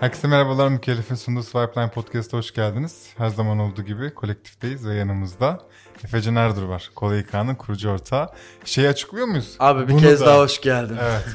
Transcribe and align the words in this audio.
Herkese 0.00 0.28
merhabalar. 0.28 0.68
Mükellef'in 0.68 1.14
sunduğu 1.14 1.42
Swipeline 1.42 1.90
Podcast'a 1.90 2.36
hoş 2.36 2.54
geldiniz. 2.54 3.06
Her 3.18 3.28
zaman 3.28 3.58
olduğu 3.58 3.82
gibi 3.82 4.14
kolektifteyiz 4.14 4.86
ve 4.86 4.94
yanımızda 4.94 5.60
Efecan 6.04 6.36
Erdur 6.36 6.62
var. 6.62 6.90
Kola 6.94 7.16
İK'nın 7.16 7.54
kurucu 7.54 7.90
ortağı. 7.90 8.28
Şeyi 8.64 8.88
açıklıyor 8.88 9.26
muyuz? 9.26 9.56
Abi 9.58 9.88
bir 9.88 9.92
Bunu 9.92 10.00
kez 10.00 10.20
da- 10.20 10.26
daha 10.26 10.38
hoş 10.38 10.60
geldin. 10.60 10.98
Evet. 11.02 11.24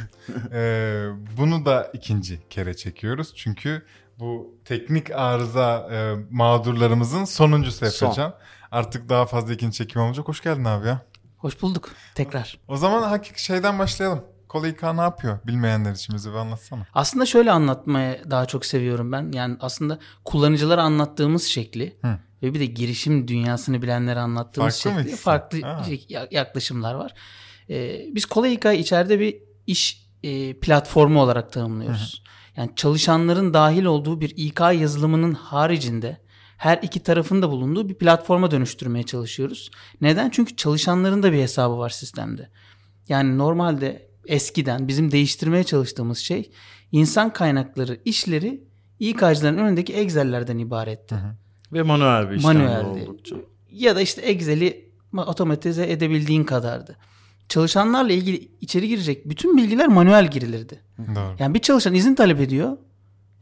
Ee, 0.54 1.06
bunu 1.38 1.66
da 1.66 1.92
ikinci 1.94 2.48
kere 2.50 2.74
çekiyoruz. 2.76 3.36
Çünkü 3.36 3.86
bu 4.20 4.56
teknik 4.66 5.12
arıza 5.12 5.90
e, 5.92 6.16
mağdurlarımızın 6.32 7.26
sonuncusu 7.26 7.92
Son. 7.92 8.08
Efecan. 8.08 8.34
Artık 8.72 9.10
daha 9.10 9.26
fazla 9.26 9.54
ikinci 9.54 9.78
çekim 9.78 10.02
olmayacak. 10.02 10.28
Hoş 10.28 10.42
geldin 10.42 10.64
abi 10.66 10.88
ya. 10.88 11.02
Hoş 11.38 11.62
bulduk 11.62 11.90
tekrar. 12.16 12.60
O 12.68 12.78
zaman 12.78 13.02
hakiki 13.04 13.44
şeyden 13.44 13.80
başlayalım. 13.80 14.24
Kola 14.54 14.68
İK 14.68 14.84
ne 14.84 15.02
yapıyor? 15.02 15.40
Bilmeyenler 15.48 15.92
için 15.92 16.16
bize 16.16 16.30
bir 16.30 16.36
anlatsana. 16.36 16.86
Aslında 16.94 17.26
şöyle 17.26 17.52
anlatmayı 17.52 18.24
daha 18.30 18.46
çok 18.46 18.66
seviyorum 18.66 19.12
ben. 19.12 19.32
Yani 19.32 19.58
aslında 19.60 20.00
kullanıcılara 20.26 20.84
anlattığımız 20.84 21.44
şekli 21.44 21.98
Hı. 22.02 22.18
ve 22.44 22.54
bir 22.54 22.60
de 22.60 22.66
girişim 22.66 23.28
dünyasını 23.28 23.82
bilenlere 23.82 24.20
anlattığımız 24.20 24.84
Farklı 24.84 25.02
şekli 25.04 25.16
farklı 25.16 25.62
Ha. 25.62 25.86
ya- 26.10 26.28
yaklaşımlar 26.32 26.94
var. 26.94 27.14
Ee, 27.70 28.06
biz 28.16 28.26
Kolay 28.26 28.52
Hikaye 28.52 28.80
içeride 28.80 29.20
bir 29.20 29.38
iş 29.68 30.08
e, 30.24 30.60
platformu 30.60 31.22
olarak 31.22 31.54
tanımlıyoruz. 31.54 32.24
Yani 32.58 32.72
çalışanların 32.76 33.54
dahil 33.54 33.86
olduğu 33.86 34.22
bir 34.22 34.34
İK 34.38 34.60
yazılımının 34.60 35.34
haricinde 35.34 36.18
her 36.58 36.78
iki 36.82 37.04
tarafın 37.04 37.42
da 37.42 37.50
bulunduğu 37.50 37.90
bir 37.90 37.96
platforma 37.96 38.52
dönüştürmeye 38.52 39.04
çalışıyoruz. 39.04 39.72
Neden? 40.02 40.30
Çünkü 40.30 40.56
çalışanların 40.56 41.24
da 41.24 41.32
bir 41.32 41.42
hesabı 41.42 41.78
var 41.78 41.90
sistemde. 41.90 42.50
Yani 43.10 43.38
normalde 43.38 44.13
eskiden 44.28 44.88
bizim 44.88 45.12
değiştirmeye 45.12 45.64
çalıştığımız 45.64 46.18
şey 46.18 46.52
insan 46.92 47.34
kaynakları 47.34 48.00
işleri 48.06 48.64
İK'cıların 49.00 49.58
önündeki 49.58 49.94
Excel'lerden 49.94 50.58
ibaretti. 50.58 51.16
Ve 51.74 51.82
manuel 51.82 52.30
bir 52.30 52.36
işlem 52.36 52.58
Manueldi. 52.58 53.10
oldukça. 53.10 53.36
Ya 53.72 53.96
da 53.96 54.02
işte 54.02 54.22
Excel'i 54.22 54.92
otomatize 55.18 55.92
edebildiğin 55.92 56.44
kadardı. 56.44 56.98
Çalışanlarla 57.50 58.14
ilgili 58.14 58.52
içeri 58.62 58.88
girecek 58.88 59.30
bütün 59.30 59.58
bilgiler 59.58 59.88
manuel 59.88 60.32
girilirdi. 60.32 60.80
Doğru. 61.00 61.36
Yani 61.40 61.54
bir 61.54 61.60
çalışan 61.60 61.94
izin 61.94 62.16
talep 62.16 62.42
ediyor. 62.42 62.78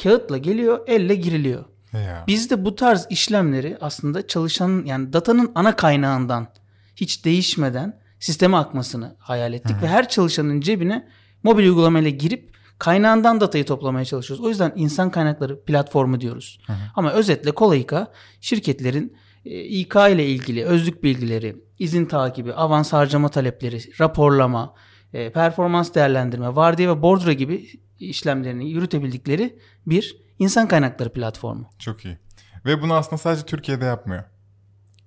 Kağıtla 0.03 0.37
geliyor, 0.37 0.79
elle 0.87 1.15
giriliyor. 1.15 1.65
Ya. 1.93 2.23
Biz 2.27 2.49
de 2.49 2.65
bu 2.65 2.75
tarz 2.75 3.07
işlemleri 3.09 3.77
aslında 3.81 4.27
çalışan 4.27 4.83
yani 4.85 5.13
datanın 5.13 5.51
ana 5.55 5.75
kaynağından 5.75 6.47
hiç 6.95 7.25
değişmeden 7.25 7.99
sisteme 8.21 8.57
akmasını 8.57 9.15
hayal 9.19 9.53
ettik 9.53 9.75
ve 9.81 9.87
her 9.87 10.09
çalışanın 10.09 10.61
cebine 10.61 11.07
mobil 11.43 11.63
uygulamayla 11.63 12.09
girip 12.09 12.51
kaynağından 12.79 13.41
datayı 13.41 13.65
toplamaya 13.65 14.05
çalışıyoruz. 14.05 14.45
O 14.45 14.49
yüzden 14.49 14.73
insan 14.75 15.11
kaynakları 15.11 15.63
platformu 15.63 16.21
diyoruz. 16.21 16.59
Ama 16.95 17.11
özetle 17.11 17.51
Kolayka 17.51 18.11
şirketlerin 18.41 19.17
e, 19.45 19.63
İK 19.63 19.95
ile 19.95 20.25
ilgili 20.25 20.65
özlük 20.65 21.03
bilgileri, 21.03 21.55
izin 21.79 22.05
takibi, 22.05 22.53
avans 22.53 22.93
harcama 22.93 23.29
talepleri, 23.29 23.79
raporlama, 23.99 24.73
e, 25.13 25.31
performans 25.31 25.93
değerlendirme, 25.93 26.55
vardiya 26.55 26.97
ve 26.97 27.01
bordro 27.01 27.31
gibi 27.31 27.67
işlemlerini 27.99 28.69
yürütebildikleri 28.69 29.59
bir 29.85 30.17
insan 30.39 30.67
kaynakları 30.67 31.13
platformu. 31.13 31.69
Çok 31.79 32.05
iyi. 32.05 32.17
Ve 32.65 32.81
bunu 32.81 32.93
aslında 32.93 33.17
sadece 33.17 33.45
Türkiye'de 33.45 33.85
yapmıyor. 33.85 34.23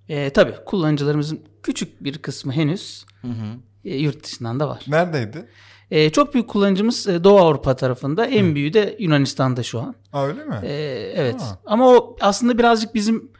E, 0.09 0.31
tabii 0.31 0.55
kullanıcılarımızın 0.67 1.53
küçük 1.65 2.05
bir 2.05 2.19
kısmı 2.19 2.53
henüz 2.53 3.07
e, 3.84 3.97
yurt 3.97 4.25
dışından 4.25 4.61
da 4.61 4.69
var. 4.69 4.84
Neredeydi? 4.89 5.48
E, 5.91 6.11
çok 6.11 6.34
büyük 6.34 6.48
kullanıcımız 6.48 7.09
e, 7.09 7.25
Doğu 7.25 7.39
Avrupa 7.39 7.77
tarafında, 7.77 8.27
en 8.27 8.55
büyüğü 8.55 8.73
de 8.73 8.97
Yunanistan'da 8.98 9.62
şu 9.62 9.81
an. 9.81 9.95
Aa 10.12 10.27
öyle 10.27 10.45
mi? 10.45 10.61
E, 10.62 10.73
evet. 11.15 11.41
Ha. 11.41 11.59
Ama 11.67 11.89
o 11.89 12.17
aslında 12.20 12.59
birazcık 12.59 12.95
bizim 12.95 13.33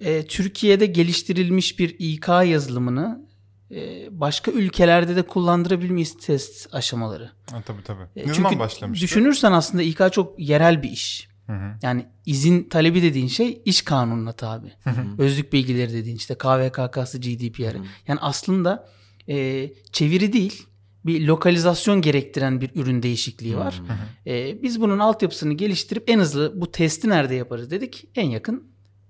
e, 0.00 0.26
Türkiye'de 0.26 0.86
geliştirilmiş 0.86 1.78
bir 1.78 1.96
İK 1.98 2.28
yazılımını 2.28 3.26
e, 3.70 4.08
başka 4.20 4.50
ülkelerde 4.50 5.16
de 5.16 5.22
kullandırabilmeyiz 5.22 6.16
test 6.16 6.74
aşamaları. 6.74 7.30
Ha, 7.50 7.62
tabii 7.66 7.82
tabii. 7.84 8.02
Ne 8.16 8.22
çünkü 8.22 8.34
zaman 8.34 8.58
başlamıştı? 8.58 9.04
Düşünürsen 9.04 9.52
aslında 9.52 9.82
İK 9.82 10.12
çok 10.12 10.38
yerel 10.38 10.82
bir 10.82 10.90
iş. 10.90 11.31
Hı 11.46 11.52
hı. 11.52 11.74
Yani 11.82 12.06
izin 12.26 12.62
talebi 12.68 13.02
dediğin 13.02 13.26
şey 13.28 13.62
iş 13.64 13.82
kanununa 13.82 14.32
tabi. 14.32 14.72
Özlük 15.18 15.52
bilgileri 15.52 15.92
dediğin 15.92 16.16
işte 16.16 16.34
KVKK'sı 16.34 17.20
GDPR'ı. 17.20 17.78
Yani 18.08 18.20
aslında 18.20 18.88
e, 19.28 19.68
çeviri 19.92 20.32
değil 20.32 20.66
bir 21.06 21.26
lokalizasyon 21.26 22.02
gerektiren 22.02 22.60
bir 22.60 22.70
ürün 22.74 23.02
değişikliği 23.02 23.56
var. 23.56 23.82
E, 24.26 24.62
biz 24.62 24.80
bunun 24.80 24.98
altyapısını 24.98 25.54
geliştirip 25.54 26.10
en 26.10 26.18
hızlı 26.18 26.52
bu 26.60 26.70
testi 26.72 27.08
nerede 27.08 27.34
yaparız 27.34 27.70
dedik. 27.70 28.08
En 28.16 28.30
yakın 28.30 28.64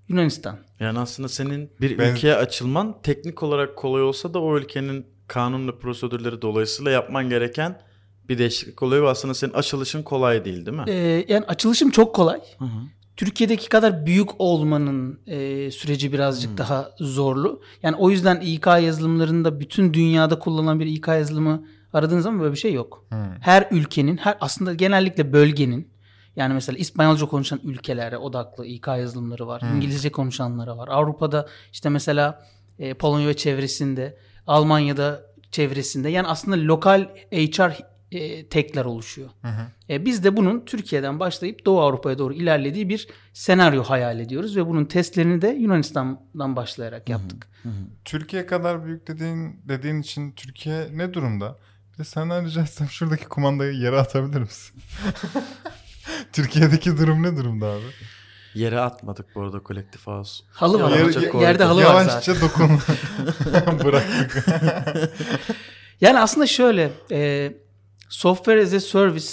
Yunanistan. 0.09 0.59
Yani 0.81 0.99
aslında 0.99 1.29
senin 1.29 1.71
bir 1.81 1.99
Ben- 1.99 2.13
ülkeye 2.13 2.35
açılman 2.35 3.03
teknik 3.03 3.43
olarak 3.43 3.77
kolay 3.77 4.03
olsa 4.03 4.35
da 4.35 4.43
o 4.43 4.59
ülkenin 4.59 5.07
kanun 5.29 5.69
ve 5.69 5.79
prosedürleri 5.79 6.43
dolayısıyla 6.43 6.91
yapman 6.91 7.29
gereken 7.29 7.81
bir 8.29 8.39
değişiklik 8.39 8.83
oluyor 8.83 9.03
ve 9.03 9.09
aslında 9.09 9.35
senin 9.35 9.53
açılışın 9.53 10.03
kolay 10.03 10.45
değil 10.45 10.67
değil 10.67 10.77
mi? 10.77 10.85
E, 10.87 11.25
yani 11.29 11.45
açılışım 11.47 11.91
çok 11.91 12.15
kolay. 12.15 12.41
Hı 12.59 12.65
hı. 12.65 12.79
Türkiye'deki 13.17 13.69
kadar 13.69 14.07
büyük 14.07 14.41
olmanın 14.41 15.21
e, 15.27 15.71
süreci 15.71 16.13
birazcık 16.13 16.51
Hmm. 16.51 16.59
daha 16.59 16.91
zorlu. 16.99 17.63
Yani 17.83 17.97
o 17.97 18.11
yüzden 18.11 18.41
İK 18.41 18.67
yazılımlarında 18.67 19.61
bütün 19.61 19.95
dünyada 19.95 20.39
kullanılan 20.39 20.81
bir 20.81 20.87
İK 20.87 21.09
yazılımı 21.09 21.67
aradığınız 21.93 22.25
zaman 22.25 22.41
böyle 22.41 22.53
bir 22.53 22.59
şey 22.59 22.73
yok. 22.73 23.05
Hı. 23.11 23.17
Her 23.41 23.69
ülkenin, 23.71 24.17
her 24.17 24.37
aslında 24.41 24.75
genellikle 24.75 25.33
bölgenin 25.33 25.93
yani 26.37 26.55
mesela 26.55 26.79
İspanyolca 26.79 27.27
konuşan 27.27 27.61
ülkelere 27.65 28.19
odaklı 28.19 28.67
İK 28.67 28.87
yazılımları 28.87 29.47
var. 29.47 29.63
İngilizce 29.77 30.13
konuşanlara 30.13 30.77
var. 30.77 30.89
Avrupa'da 30.89 31.49
işte 31.73 31.89
mesela 31.89 32.47
e, 32.79 32.95
Polonya 32.95 33.29
ve 33.29 33.37
çevresinde, 33.37 34.19
Almanya'da 34.47 35.23
çevresinde 35.51 36.09
yani 36.09 36.29
aslında 36.29 36.57
lokal 36.57 37.01
HR 37.33 37.92
e, 38.13 38.47
tekler 38.49 38.85
oluşuyor. 38.85 39.31
E, 39.91 40.05
biz 40.05 40.25
de 40.25 40.37
bunun 40.37 40.65
Türkiye'den 40.65 41.21
başlayıp 41.21 41.67
Doğu 41.67 41.81
Avrupa'ya 41.81 42.19
doğru 42.19 42.35
ilerlediği 42.35 42.89
bir 42.89 43.09
senaryo 43.33 43.83
hayal 43.83 44.21
ediyoruz 44.21 44.57
ve 44.57 44.67
bunun 44.67 44.85
testlerini 44.85 45.43
de 45.43 45.49
Yunanistan'dan 45.49 46.57
başlayarak 46.57 47.09
yaptık. 47.09 47.49
Türkiye 48.05 48.47
kadar 48.47 48.85
büyük 48.85 49.09
dediğin 49.09 49.61
dediğin 49.69 50.01
için 50.01 50.33
Türkiye 50.33 50.89
ne 50.93 51.15
durumda? 51.15 51.59
Bir 51.93 51.99
de 51.99 52.05
senden 52.05 52.45
rica 52.47 52.63
etsem 52.63 52.89
şuradaki 52.89 53.25
kumandayı 53.25 53.73
yere 53.73 53.99
atabilir 53.99 54.41
misin? 54.41 54.83
Türkiye'deki 56.33 56.99
durum 56.99 57.23
ne 57.23 57.37
durumda 57.37 57.67
abi? 57.67 57.85
Yere 58.55 58.81
atmadık 58.81 59.27
bu 59.35 59.43
arada 59.43 59.61
kolektif 59.61 60.07
house. 60.07 60.45
Halı 60.51 60.83
var. 60.83 61.03
Koyduk. 61.03 61.35
Yerde 61.43 61.65
halı 61.65 61.85
var 61.85 62.05
zaten. 62.05 62.09
Yavaşça 62.09 62.41
dokun. 62.41 62.81
Bıraktık. 63.85 64.47
Yani 66.01 66.19
aslında 66.19 66.47
şöyle 66.47 66.91
e, 67.11 67.53
software 68.13 68.63
as 68.63 68.75
a 68.75 68.81
service 68.81 69.27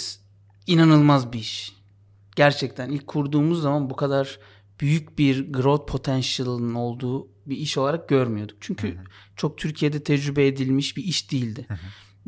inanılmaz 0.66 1.32
bir 1.32 1.38
iş. 1.38 1.72
Gerçekten 2.36 2.90
ilk 2.90 3.06
kurduğumuz 3.06 3.62
zaman 3.62 3.90
bu 3.90 3.96
kadar 3.96 4.38
büyük 4.80 5.18
bir 5.18 5.52
growth 5.52 5.92
potential'ın 5.92 6.74
olduğu 6.74 7.28
bir 7.46 7.56
iş 7.56 7.78
olarak 7.78 8.08
görmüyorduk. 8.08 8.56
Çünkü 8.60 8.96
çok 9.36 9.58
Türkiye'de 9.58 10.02
tecrübe 10.02 10.46
edilmiş 10.46 10.96
bir 10.96 11.04
iş 11.04 11.32
değildi. 11.32 11.66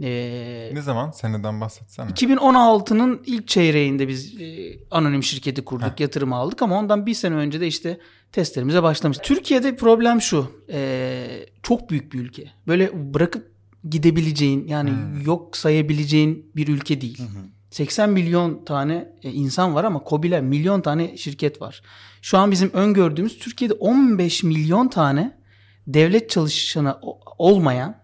E, 0.02 0.70
ne 0.74 0.82
zaman? 0.82 1.10
Seneden 1.10 1.60
bahsetsene. 1.60 2.10
2016'nın 2.10 3.22
ilk 3.26 3.48
çeyreğinde 3.48 4.08
biz 4.08 4.40
e, 4.40 4.78
anonim 4.90 5.22
şirketi 5.22 5.64
kurduk, 5.64 6.00
yatırım 6.00 6.32
aldık 6.32 6.62
ama 6.62 6.78
ondan 6.78 7.06
bir 7.06 7.14
sene 7.14 7.34
önce 7.34 7.60
de 7.60 7.66
işte 7.66 8.00
testlerimize 8.32 8.82
başlamıştık. 8.82 9.26
Türkiye'de 9.26 9.76
problem 9.76 10.20
şu, 10.20 10.52
e, 10.72 11.46
çok 11.62 11.90
büyük 11.90 12.12
bir 12.12 12.20
ülke. 12.20 12.50
Böyle 12.66 13.14
bırakıp 13.14 13.51
gidebileceğin 13.88 14.68
yani 14.68 14.92
yok 15.24 15.56
sayabileceğin 15.56 16.52
bir 16.56 16.68
ülke 16.68 17.00
değil. 17.00 17.22
80 17.70 18.10
milyon 18.10 18.64
tane 18.64 19.12
e, 19.22 19.30
insan 19.30 19.74
var 19.74 19.84
ama 19.84 20.04
KOBİ'ler 20.04 20.42
milyon 20.42 20.80
tane 20.80 21.16
şirket 21.16 21.60
var. 21.60 21.82
Şu 22.22 22.38
an 22.38 22.50
bizim 22.50 22.70
öngördüğümüz 22.72 23.38
Türkiye'de 23.38 23.74
15 23.74 24.42
milyon 24.42 24.88
tane 24.88 25.38
devlet 25.86 26.30
çalışanı 26.30 26.98
olmayan 27.38 27.96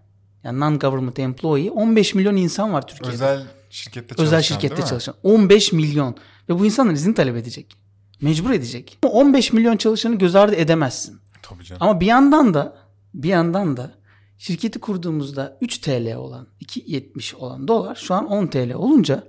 yani 0.45 0.59
non-government 0.61 1.21
employee 1.21 1.71
15 1.71 2.15
milyon 2.15 2.37
insan 2.37 2.73
var 2.73 2.87
Türkiye'de. 2.87 3.15
Özel 3.15 3.47
şirkette 3.71 4.15
çalışan 4.15 4.27
Özel 4.27 4.43
şirkette 4.43 4.83
çalışan 4.83 5.15
15 5.23 5.73
milyon 5.73 6.17
ve 6.49 6.59
bu 6.59 6.65
insanlar 6.65 6.93
izin 6.93 7.13
talep 7.13 7.37
edecek. 7.37 7.77
Mecbur 8.21 8.51
edecek. 8.51 8.99
Bu 9.05 9.09
15 9.09 9.53
milyon 9.53 9.77
çalışanı 9.77 10.15
göz 10.15 10.35
ardı 10.35 10.55
edemezsin. 10.55 11.21
Tabii 11.43 11.65
canım. 11.65 11.83
Ama 11.83 12.01
bir 12.01 12.07
yandan 12.07 12.55
da 12.55 12.77
bir 13.15 13.29
yandan 13.29 13.77
da 13.77 13.98
şirketi 14.39 14.79
kurduğumuzda 14.79 15.59
3 15.61 15.79
TL 15.79 16.15
olan 16.15 16.47
2.70 16.65 17.37
olan 17.37 17.69
dolar 17.69 17.95
şu 17.95 18.15
an 18.15 18.27
10 18.27 18.47
TL 18.47 18.73
olunca 18.75 19.25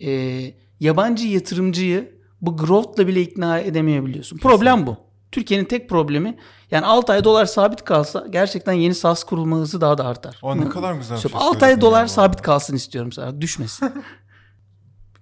e, 0.00 0.42
yabancı 0.80 1.26
yatırımcıyı 1.26 2.16
bu 2.40 2.56
growth'la 2.56 3.06
bile 3.06 3.20
ikna 3.22 3.58
edemeyebiliyorsun. 3.58 4.38
Problem 4.38 4.86
bu. 4.86 4.96
Türkiye'nin 5.32 5.64
tek 5.64 5.88
problemi 5.88 6.38
yani 6.70 6.86
6 6.86 7.12
ay 7.12 7.24
dolar 7.24 7.46
sabit 7.46 7.84
kalsa 7.84 8.26
gerçekten 8.30 8.72
yeni 8.72 8.94
SAS 8.94 9.24
kurulma 9.24 9.56
hızı 9.56 9.80
daha 9.80 9.98
da 9.98 10.04
artar. 10.04 10.38
O 10.42 10.56
ne 10.56 10.68
kadar 10.68 10.94
güzel 10.94 11.16
bir 11.16 11.22
şey 11.22 11.30
6 11.34 11.66
ay 11.66 11.80
dolar 11.80 12.00
ya. 12.00 12.08
sabit 12.08 12.42
kalsın 12.42 12.76
istiyorum 12.76 13.12
sana 13.12 13.40
düşmesin. 13.40 13.92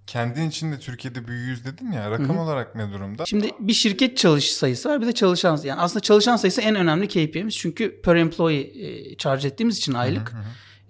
kendin 0.06 0.49
için 0.49 0.73
de 0.73 0.79
Türkiye'de 0.79 1.29
büyüğüz 1.29 1.65
dedin 1.65 1.93
ya. 1.93 2.11
Rakam 2.11 2.39
olarak 2.39 2.75
ne 2.75 2.93
durumda? 2.93 3.27
Şimdi 3.27 3.51
bir 3.61 3.73
şirket 3.73 4.17
çalış 4.17 4.53
sayısı 4.53 4.89
var 4.89 5.01
bir 5.01 5.06
de 5.06 5.12
çalışan 5.12 5.61
yani 5.65 5.81
aslında 5.81 6.01
çalışan 6.01 6.37
sayısı 6.37 6.61
en 6.61 6.75
önemli 6.75 7.09
KPI'miz 7.09 7.56
çünkü 7.56 8.01
per 8.03 8.17
employee 8.17 8.61
e, 8.61 9.17
charge 9.17 9.49
ettiğimiz 9.49 9.79
için 9.79 9.95
aylık. 9.95 10.33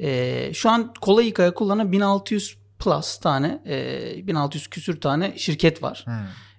E, 0.00 0.50
şu 0.54 0.70
an 0.70 0.94
kolay 1.00 1.28
İK'ya 1.28 1.54
kullanan 1.54 1.92
1600 1.92 2.56
plus 2.78 3.18
tane 3.18 3.62
e, 3.66 4.26
1600 4.26 4.68
küsür 4.68 5.00
tane 5.00 5.38
şirket 5.38 5.82
var. 5.82 6.04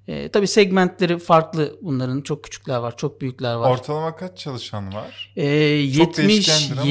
E, 0.07 0.30
tabii 0.30 0.48
segmentleri 0.48 1.19
farklı 1.19 1.80
bunların 1.81 2.22
çok 2.22 2.44
küçükler 2.44 2.78
var 2.78 2.98
çok 2.98 3.22
büyükler 3.22 3.54
var. 3.56 3.72
Ortalama 3.72 4.16
kaç 4.16 4.38
çalışan 4.38 4.94
var? 4.94 5.34
E, 5.36 5.94
Çok 5.94 6.18
değişkendir 6.18 6.78
ama. 6.81 6.90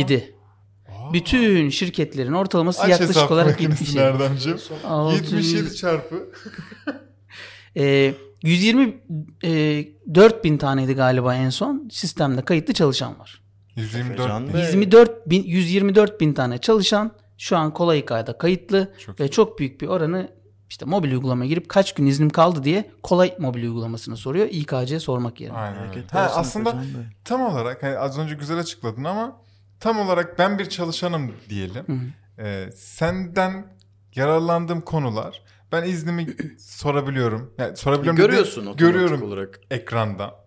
77. 1.13 1.15
Bütün 1.15 1.71
şirketlerin 1.71 2.33
ortalaması 2.33 2.83
Aç 2.83 2.91
yaklaşık 2.91 3.31
olarak 3.31 3.51
makinesi 3.51 3.99
77. 3.99 3.99
Erdemciğim. 3.99 4.59
600 4.85 5.33
77 5.33 5.77
çarpı. 5.77 6.31
E, 7.77 8.15
124 8.43 10.45
bin 10.45 10.59
taneydi 10.59 10.95
galiba 10.95 11.35
en 11.35 11.51
son 11.51 11.89
sistemde 11.93 12.43
kayıtlı 12.43 12.75
çalışan 12.75 13.19
var. 13.19 13.43
124 13.77 14.21
Efecan 14.21 14.47
bin. 14.49 14.55
Bey. 14.55 14.61
124 14.61 15.31
bin, 15.31 15.45
124 15.45 16.21
bin 16.21 16.33
tane 16.33 16.59
çalışan 16.59 17.13
şu 17.39 17.57
an 17.57 17.75
kolay 17.75 17.99
İK'da 17.99 18.39
kayıtlı 18.39 18.95
Çok 18.99 19.21
ve 19.21 19.27
iyi. 19.27 19.31
çok 19.31 19.59
büyük 19.59 19.81
bir 19.81 19.89
oranı 19.89 20.29
işte 20.71 20.85
mobil 20.85 21.13
uygulamaya 21.13 21.49
girip 21.49 21.69
kaç 21.69 21.95
gün 21.95 22.07
iznim 22.07 22.31
kaldı 22.31 22.65
diye 22.65 22.91
kolay 23.03 23.35
mobil 23.39 23.63
uygulamasını 23.63 24.17
soruyor 24.17 24.49
İK'ya 24.51 25.01
sormak 25.01 25.41
yerine. 25.41 25.57
Aynen. 25.57 25.79
Hareket 25.79 26.15
Ha, 26.15 26.33
aslında 26.35 26.75
tam 27.25 27.41
olarak 27.41 27.83
hani 27.83 27.99
az 27.99 28.19
önce 28.19 28.35
güzel 28.35 28.59
açıkladın 28.59 29.05
ama 29.05 29.41
tam 29.85 29.99
olarak 29.99 30.39
ben 30.39 30.59
bir 30.59 30.69
çalışanım 30.69 31.33
diyelim. 31.49 32.13
Ee, 32.39 32.71
senden 32.75 33.67
yararlandığım 34.15 34.81
konular 34.81 35.43
ben 35.73 35.83
iznimi 35.83 36.27
sorabiliyorum. 36.59 37.55
Yani 37.59 37.77
sorabiliyorum 37.77 38.17
Görüyorsun 38.17 38.61
otomatik 38.61 38.81
görüyorum 38.81 39.23
olarak. 39.23 39.61
ekranda. 39.71 40.45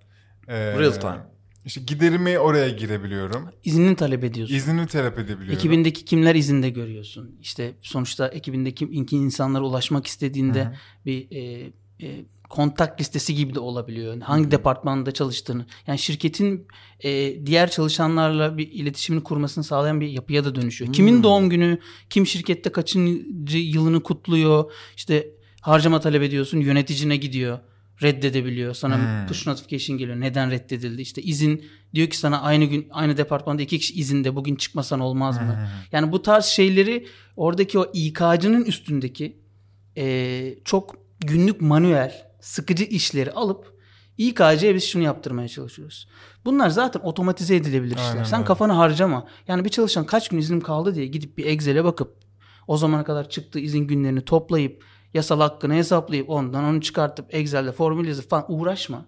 Ee, 0.48 0.80
Real 0.80 0.92
time. 0.92 1.26
İşte 1.66 1.82
giderimi 1.82 2.40
oraya 2.40 2.70
girebiliyorum. 2.70 3.50
İznini 3.64 3.96
talep 3.96 4.24
ediyorsun. 4.24 4.56
İznini 4.56 4.88
talep 4.88 5.20
edebiliyorum. 5.20 5.54
Ekibindeki 5.54 6.06
kimler 6.06 6.36
izinde 6.36 6.70
görüyorsun. 6.70 7.38
İşte 7.42 7.74
sonuçta 7.82 8.28
ekibindeki 8.28 8.86
insanlara 9.16 9.64
ulaşmak 9.64 10.08
istediğinde 10.08 10.76
bir 11.06 11.32
e, 11.32 11.72
e, 12.02 12.26
kontak 12.50 13.00
listesi 13.02 13.36
gibi 13.36 13.56
de 13.56 13.60
olabiliyor. 13.60 14.22
Hangi 14.22 14.52
departmanda 14.52 15.12
çalıştığını. 15.12 15.66
Yani 15.88 16.00
şirketin 16.00 16.68
e, 17.04 17.46
diğer 17.46 17.72
çalışanlarla 17.72 18.58
bir 18.58 18.72
iletişimini 18.72 19.24
kurmasını 19.24 19.64
sağlayan 19.64 20.02
bir 20.02 20.08
yapıya 20.08 20.46
da 20.46 20.56
dönüşüyor. 20.56 20.94
Kimin 20.94 21.24
doğum 21.24 21.50
günü, 21.50 21.80
kim 22.10 22.28
şirkette 22.28 22.70
kaçıncı 22.70 23.58
yılını 23.58 24.04
kutluyor. 24.04 24.72
İşte 24.96 25.28
harcama 25.62 26.00
talep 26.00 26.24
ediyorsun, 26.24 26.60
yöneticine 26.60 27.18
gidiyor. 27.18 27.60
Reddedebiliyor. 28.04 28.74
Sana 28.74 28.96
Hmm. 28.98 29.28
push 29.28 29.48
notification 29.48 29.98
geliyor. 29.98 30.20
Neden 30.20 30.52
reddedildi? 30.52 31.02
İşte 31.02 31.22
izin 31.22 31.66
diyor 31.94 32.08
ki 32.08 32.18
sana 32.18 32.42
aynı 32.42 32.66
gün 32.66 32.88
aynı 32.92 33.18
departmanda 33.18 33.62
iki 33.62 33.80
kişi 33.80 33.94
izinde 33.94 34.36
bugün 34.36 34.56
çıkmasan 34.56 35.00
olmaz 35.00 35.38
mı? 35.42 35.68
Yani 35.92 36.12
bu 36.12 36.22
tarz 36.22 36.46
şeyleri 36.46 37.08
oradaki 37.36 37.80
o 37.80 37.92
İK'cının 37.94 38.66
üstündeki 38.66 39.38
e, 39.98 40.56
çok 40.66 40.96
günlük 41.20 41.62
manuel 41.62 42.27
sıkıcı 42.40 42.84
işleri 42.84 43.32
alıp 43.32 43.78
İK'cıya 44.18 44.76
biz 44.76 44.84
şunu 44.84 45.04
yaptırmaya 45.04 45.48
çalışıyoruz. 45.48 46.08
Bunlar 46.46 46.70
zaten 46.70 47.00
otomatize 47.00 47.56
edilebilir 47.56 47.96
işler. 47.96 48.10
Aynen 48.12 48.24
Sen 48.24 48.40
öyle. 48.40 48.48
kafanı 48.48 48.74
harcama. 48.74 49.28
Yani 49.48 49.66
bir 49.66 49.70
çalışan 49.70 50.06
kaç 50.06 50.30
gün 50.30 50.38
iznim 50.38 50.62
kaldı 50.62 50.96
diye 50.96 51.06
gidip 51.06 51.38
bir 51.38 51.46
Excel'e 51.46 51.84
bakıp 51.84 52.16
o 52.68 52.78
zamana 52.78 53.04
kadar 53.04 53.30
çıktığı 53.30 53.60
izin 53.60 53.80
günlerini 53.88 54.22
toplayıp 54.22 54.84
yasal 55.14 55.40
hakkını 55.40 55.74
hesaplayıp 55.74 56.30
ondan 56.30 56.64
onu 56.64 56.82
çıkartıp 56.82 57.36
Excel'de 57.36 57.72
formül 57.72 58.08
yazıp 58.08 58.30
falan 58.30 58.46
uğraşma. 58.48 59.06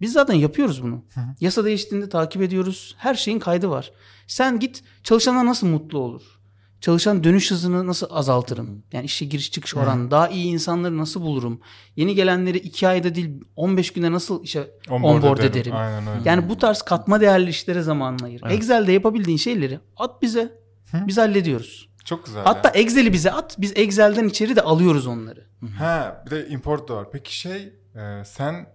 Biz 0.00 0.12
zaten 0.12 0.34
yapıyoruz 0.34 0.82
bunu. 0.82 1.04
Yasa 1.40 1.64
değiştiğinde 1.64 2.08
takip 2.08 2.42
ediyoruz. 2.42 2.94
Her 2.98 3.14
şeyin 3.14 3.38
kaydı 3.38 3.70
var. 3.70 3.92
Sen 4.26 4.60
git 4.60 4.82
çalışanlar 5.02 5.46
nasıl 5.46 5.66
mutlu 5.66 5.98
olur? 5.98 6.37
Çalışan 6.80 7.24
dönüş 7.24 7.50
hızını 7.50 7.86
nasıl 7.86 8.06
azaltırım? 8.10 8.82
Yani 8.92 9.04
işe 9.04 9.24
giriş 9.24 9.50
çıkış 9.52 9.76
oranı. 9.76 10.10
Daha 10.10 10.28
iyi 10.28 10.46
insanları 10.52 10.98
nasıl 10.98 11.20
bulurum? 11.22 11.60
Yeni 11.96 12.14
gelenleri 12.14 12.58
2 12.58 12.88
ayda 12.88 13.14
değil 13.14 13.30
15 13.56 13.92
günde 13.92 14.12
nasıl 14.12 14.44
işe 14.44 14.70
Onboard 14.90 15.14
onboard, 15.16 15.38
ederim. 15.38 15.52
ederim? 15.60 15.76
Aynen 15.76 16.06
öyle. 16.06 16.28
Yani 16.28 16.48
bu 16.48 16.58
tarz 16.58 16.82
katma 16.82 17.20
değerli 17.20 17.50
işlere 17.50 17.82
zaman 17.82 18.18
ayır. 18.24 18.42
Excel'de 18.50 18.92
yapabildiğin 18.92 19.38
şeyleri 19.38 19.80
at 19.96 20.22
bize. 20.22 20.52
Biz 20.94 21.18
hallediyoruz. 21.18 21.88
Çok 22.04 22.26
güzel. 22.26 22.44
Hatta 22.44 22.68
ya. 22.68 22.74
Excel'i 22.82 23.12
bize 23.12 23.32
at. 23.32 23.54
Biz 23.58 23.72
Excel'den 23.76 24.28
içeri 24.28 24.56
de 24.56 24.62
alıyoruz 24.62 25.06
onları. 25.06 25.46
Ha 25.78 26.22
bir 26.26 26.30
de 26.30 26.48
import 26.48 26.88
da 26.88 26.94
var. 26.96 27.06
Peki 27.12 27.36
şey 27.36 27.72
e, 27.96 28.24
sen 28.24 28.66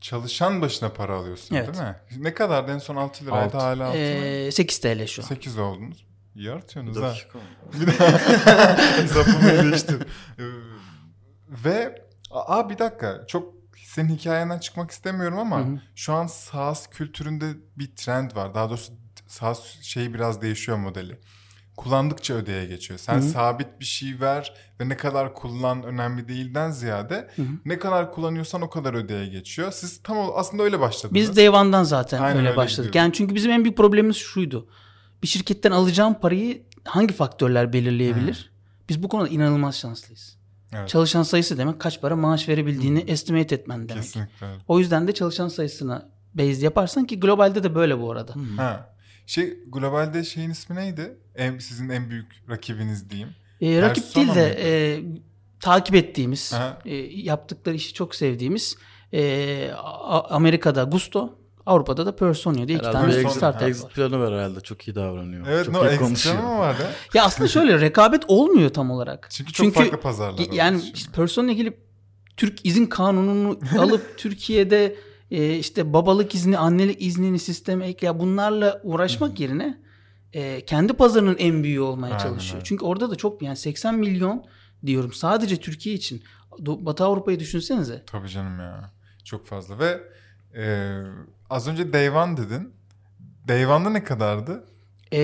çalışan 0.00 0.60
başına 0.62 0.88
para 0.88 1.16
alıyorsun 1.16 1.54
Evet. 1.56 1.74
değil 1.74 1.84
mi? 1.84 1.96
Ne 2.18 2.34
kadar 2.34 2.68
en 2.68 2.78
son 2.78 2.96
6 2.96 3.24
liraydı 3.24 3.44
Altı. 3.44 3.58
hala 3.58 3.84
6 3.86 3.98
mı? 3.98 4.04
Ee, 4.04 4.50
8 4.52 4.78
TL 4.78 5.06
şu 5.06 5.22
an. 5.22 5.26
8 5.26 5.58
oldunuz. 5.58 6.04
İyi 6.34 6.50
artıyorsunuz 6.50 6.96
Bir 6.96 7.02
ha. 7.02 7.08
dakika. 7.08 7.38
Bir 7.80 7.86
daha 7.98 8.78
hesaplamayı 9.02 9.62
değiştir. 9.70 9.96
Ee, 10.38 10.42
Ve 11.64 12.02
aa 12.30 12.70
bir 12.70 12.78
dakika 12.78 13.24
çok 13.28 13.54
senin 13.86 14.08
hikayenden 14.16 14.58
çıkmak 14.58 14.90
istemiyorum 14.90 15.38
ama 15.38 15.58
Hı 15.60 15.62
hı. 15.64 15.80
şu 15.94 16.12
an 16.12 16.26
SaaS 16.26 16.86
kültüründe 16.86 17.44
bir 17.78 17.96
trend 17.96 18.36
var. 18.36 18.54
Daha 18.54 18.68
doğrusu 18.70 18.92
SaaS 19.26 19.60
şeyi 19.82 20.14
biraz 20.14 20.42
değişiyor 20.42 20.78
modeli. 20.78 21.18
Kullandıkça 21.76 22.34
ödeye 22.34 22.66
geçiyor. 22.66 22.98
Sen 22.98 23.14
Hı 23.14 23.18
hı. 23.18 23.22
sabit 23.22 23.80
bir 23.80 23.84
şey 23.84 24.20
ver 24.20 24.54
ve 24.80 24.88
ne 24.88 24.96
kadar 24.96 25.34
kullan 25.34 25.82
önemli 25.82 26.28
değilden 26.28 26.70
ziyade 26.70 27.28
Hı 27.36 27.42
hı. 27.42 27.46
ne 27.64 27.78
kadar 27.78 28.12
kullanıyorsan 28.12 28.62
o 28.62 28.70
kadar 28.70 28.94
ödeye 28.94 29.26
geçiyor. 29.26 29.72
Siz 29.72 30.02
tam 30.02 30.16
aslında 30.34 30.62
öyle 30.62 30.80
başladınız. 30.80 31.14
Biz 31.14 31.36
Day 31.36 31.48
One'dan 31.48 31.84
zaten 31.84 32.22
Aynen 32.22 32.38
öyle 32.38 32.48
öyle 32.48 32.56
başladık. 32.56 32.76
gidiyoruz. 32.88 32.96
Yani 32.96 33.12
çünkü 33.12 33.34
bizim 33.34 33.50
en 33.52 33.64
büyük 33.64 33.76
problemimiz 33.76 34.16
şuydu. 34.16 34.68
Bir 35.22 35.26
şirketten 35.26 35.70
alacağım 35.70 36.14
parayı 36.20 36.62
hangi 36.84 37.14
faktörler 37.14 37.72
belirleyebilir? 37.72 38.52
Biz 38.88 39.02
bu 39.02 39.08
konuda 39.08 39.28
inanılmaz 39.28 39.78
şanslıyız. 39.78 40.36
Evet. 40.72 40.88
Çalışan 40.88 41.22
sayısı 41.22 41.58
demek 41.58 41.80
kaç 41.80 42.00
para 42.00 42.16
maaş 42.16 42.48
verebildiğini 42.48 42.98
estimate 43.06 43.54
etmen 43.54 43.88
demek. 43.88 44.02
Kesinlikle. 44.02 44.46
O 44.68 44.78
yüzden 44.78 45.08
de 45.08 45.14
çalışan 45.14 45.48
sayısına 45.48 46.08
based 46.34 46.62
yaparsan 46.62 47.06
ki 47.06 47.20
globalde 47.20 47.62
de 47.62 47.74
böyle 47.74 48.00
bu 48.00 48.12
arada. 48.12 48.34
Ha. 48.56 48.94
Şey 49.26 49.58
globalde 49.68 50.24
şeyin 50.24 50.50
ismi 50.50 50.76
neydi? 50.76 51.16
En, 51.34 51.58
sizin 51.58 51.88
en 51.88 52.10
büyük 52.10 52.42
rakibiniz 52.48 53.10
diyeyim. 53.10 53.28
Ee, 53.60 53.82
rakip 53.82 54.04
Persona 54.04 54.24
değil 54.24 54.36
de 54.36 54.46
mıydı? 54.46 54.60
e, 54.68 55.02
takip 55.60 55.94
ettiğimiz, 55.94 56.52
Aha. 56.54 56.78
e, 56.84 56.94
yaptıkları 56.96 57.76
işi 57.76 57.94
çok 57.94 58.14
sevdiğimiz 58.14 58.76
e, 59.12 59.70
Amerika'da 60.30 60.84
Gusto, 60.84 61.38
Avrupa'da 61.66 62.06
da 62.06 62.16
Personio 62.16 62.68
diye 62.68 62.78
iki 62.78 62.86
Herhalde 62.88 62.92
tane 63.06 63.12
Persona. 63.14 63.32
startup 63.32 63.62
exit, 63.68 63.84
var. 63.84 63.88
exit 63.90 63.96
planı 63.96 64.20
var 64.20 64.34
herhalde. 64.34 64.60
Çok 64.60 64.88
iyi 64.88 64.94
davranıyor. 64.94 65.46
Evet 65.48 65.64
çok 65.66 65.74
no 65.74 65.82
iyi 65.84 65.86
exit 65.86 66.00
konuşuyor. 66.00 66.36
planı 66.36 66.48
mı 66.52 66.58
vardı? 66.58 66.82
Ya 67.14 67.24
aslında 67.24 67.48
şöyle 67.48 67.80
rekabet 67.80 68.22
olmuyor 68.28 68.70
tam 68.70 68.90
olarak. 68.90 69.28
Çünkü 69.30 69.52
çok 69.52 69.74
farklı 69.74 70.00
pazarlar 70.00 70.38
var 70.48 70.52
Yani 70.52 70.82
işte 70.94 71.12
Personio'ya 71.12 71.54
gelip 71.54 71.78
Türk 72.36 72.66
izin 72.66 72.86
kanununu 72.86 73.58
alıp 73.78 74.18
Türkiye'de 74.18 74.96
e, 75.30 75.54
işte 75.56 75.92
babalık 75.92 76.34
izni, 76.34 76.58
annelik 76.58 77.02
iznini 77.02 77.38
sisteme 77.38 77.86
ek 77.86 78.06
ya 78.06 78.18
bunlarla 78.20 78.80
uğraşmak 78.84 79.40
yerine 79.40 79.78
e, 80.32 80.64
kendi 80.64 80.92
pazarının 80.92 81.36
en 81.38 81.62
büyüğü 81.64 81.80
olmaya 81.80 82.14
Aynen 82.14 82.18
çalışıyor. 82.24 82.54
öyle. 82.56 82.64
Çünkü 82.64 82.84
orada 82.84 83.10
da 83.10 83.14
çok 83.16 83.42
yani 83.42 83.56
80 83.56 83.94
milyon 83.94 84.44
diyorum 84.86 85.12
sadece 85.12 85.56
Türkiye 85.56 85.94
için. 85.94 86.22
Batı 86.58 87.04
Avrupa'yı 87.04 87.40
düşünsenize. 87.40 88.02
Tabii 88.06 88.28
canım 88.28 88.60
ya. 88.60 88.90
Çok 89.24 89.46
fazla 89.46 89.78
ve 89.78 90.00
e, 90.56 90.64
az 91.52 91.68
önce 91.68 91.92
Day 91.92 92.10
One 92.10 92.36
dedin. 92.36 92.74
Day 93.48 93.66
One'da 93.66 93.90
ne 93.90 94.04
kadardı? 94.04 94.64
E, 95.12 95.18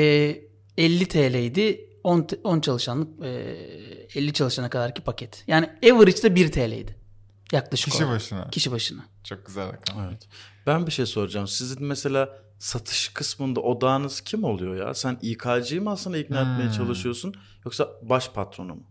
50 0.76 1.08
TL'ydi. 1.08 1.88
10, 2.04 2.22
te- 2.22 2.38
10 2.44 2.60
çalışanlık 2.60 3.24
e, 3.24 3.28
50 4.14 4.32
çalışana 4.32 4.70
kadarki 4.70 5.02
paket. 5.02 5.44
Yani 5.46 5.70
average'da 5.92 6.34
1 6.34 6.52
TL'ydi. 6.52 6.96
Yaklaşık 7.52 7.90
Kişi 7.92 8.04
olarak. 8.04 8.16
başına. 8.16 8.50
Kişi 8.50 8.72
başına. 8.72 9.04
Çok 9.24 9.46
güzel 9.46 9.72
rakam. 9.72 10.04
Evet. 10.08 10.28
Ben 10.66 10.86
bir 10.86 10.92
şey 10.92 11.06
soracağım. 11.06 11.48
Sizin 11.48 11.84
mesela 11.84 12.38
satış 12.58 13.08
kısmında 13.08 13.60
odağınız 13.60 14.20
kim 14.20 14.44
oluyor 14.44 14.76
ya? 14.86 14.94
Sen 14.94 15.18
İK'cıyı 15.22 15.82
mı 15.82 15.90
aslında 15.90 16.18
ikna 16.18 16.40
etmeye 16.40 16.64
Hmm. 16.68 16.70
çalışıyorsun? 16.76 17.34
Yoksa 17.64 17.88
baş 18.02 18.30
patronu 18.30 18.74
mu? 18.74 18.82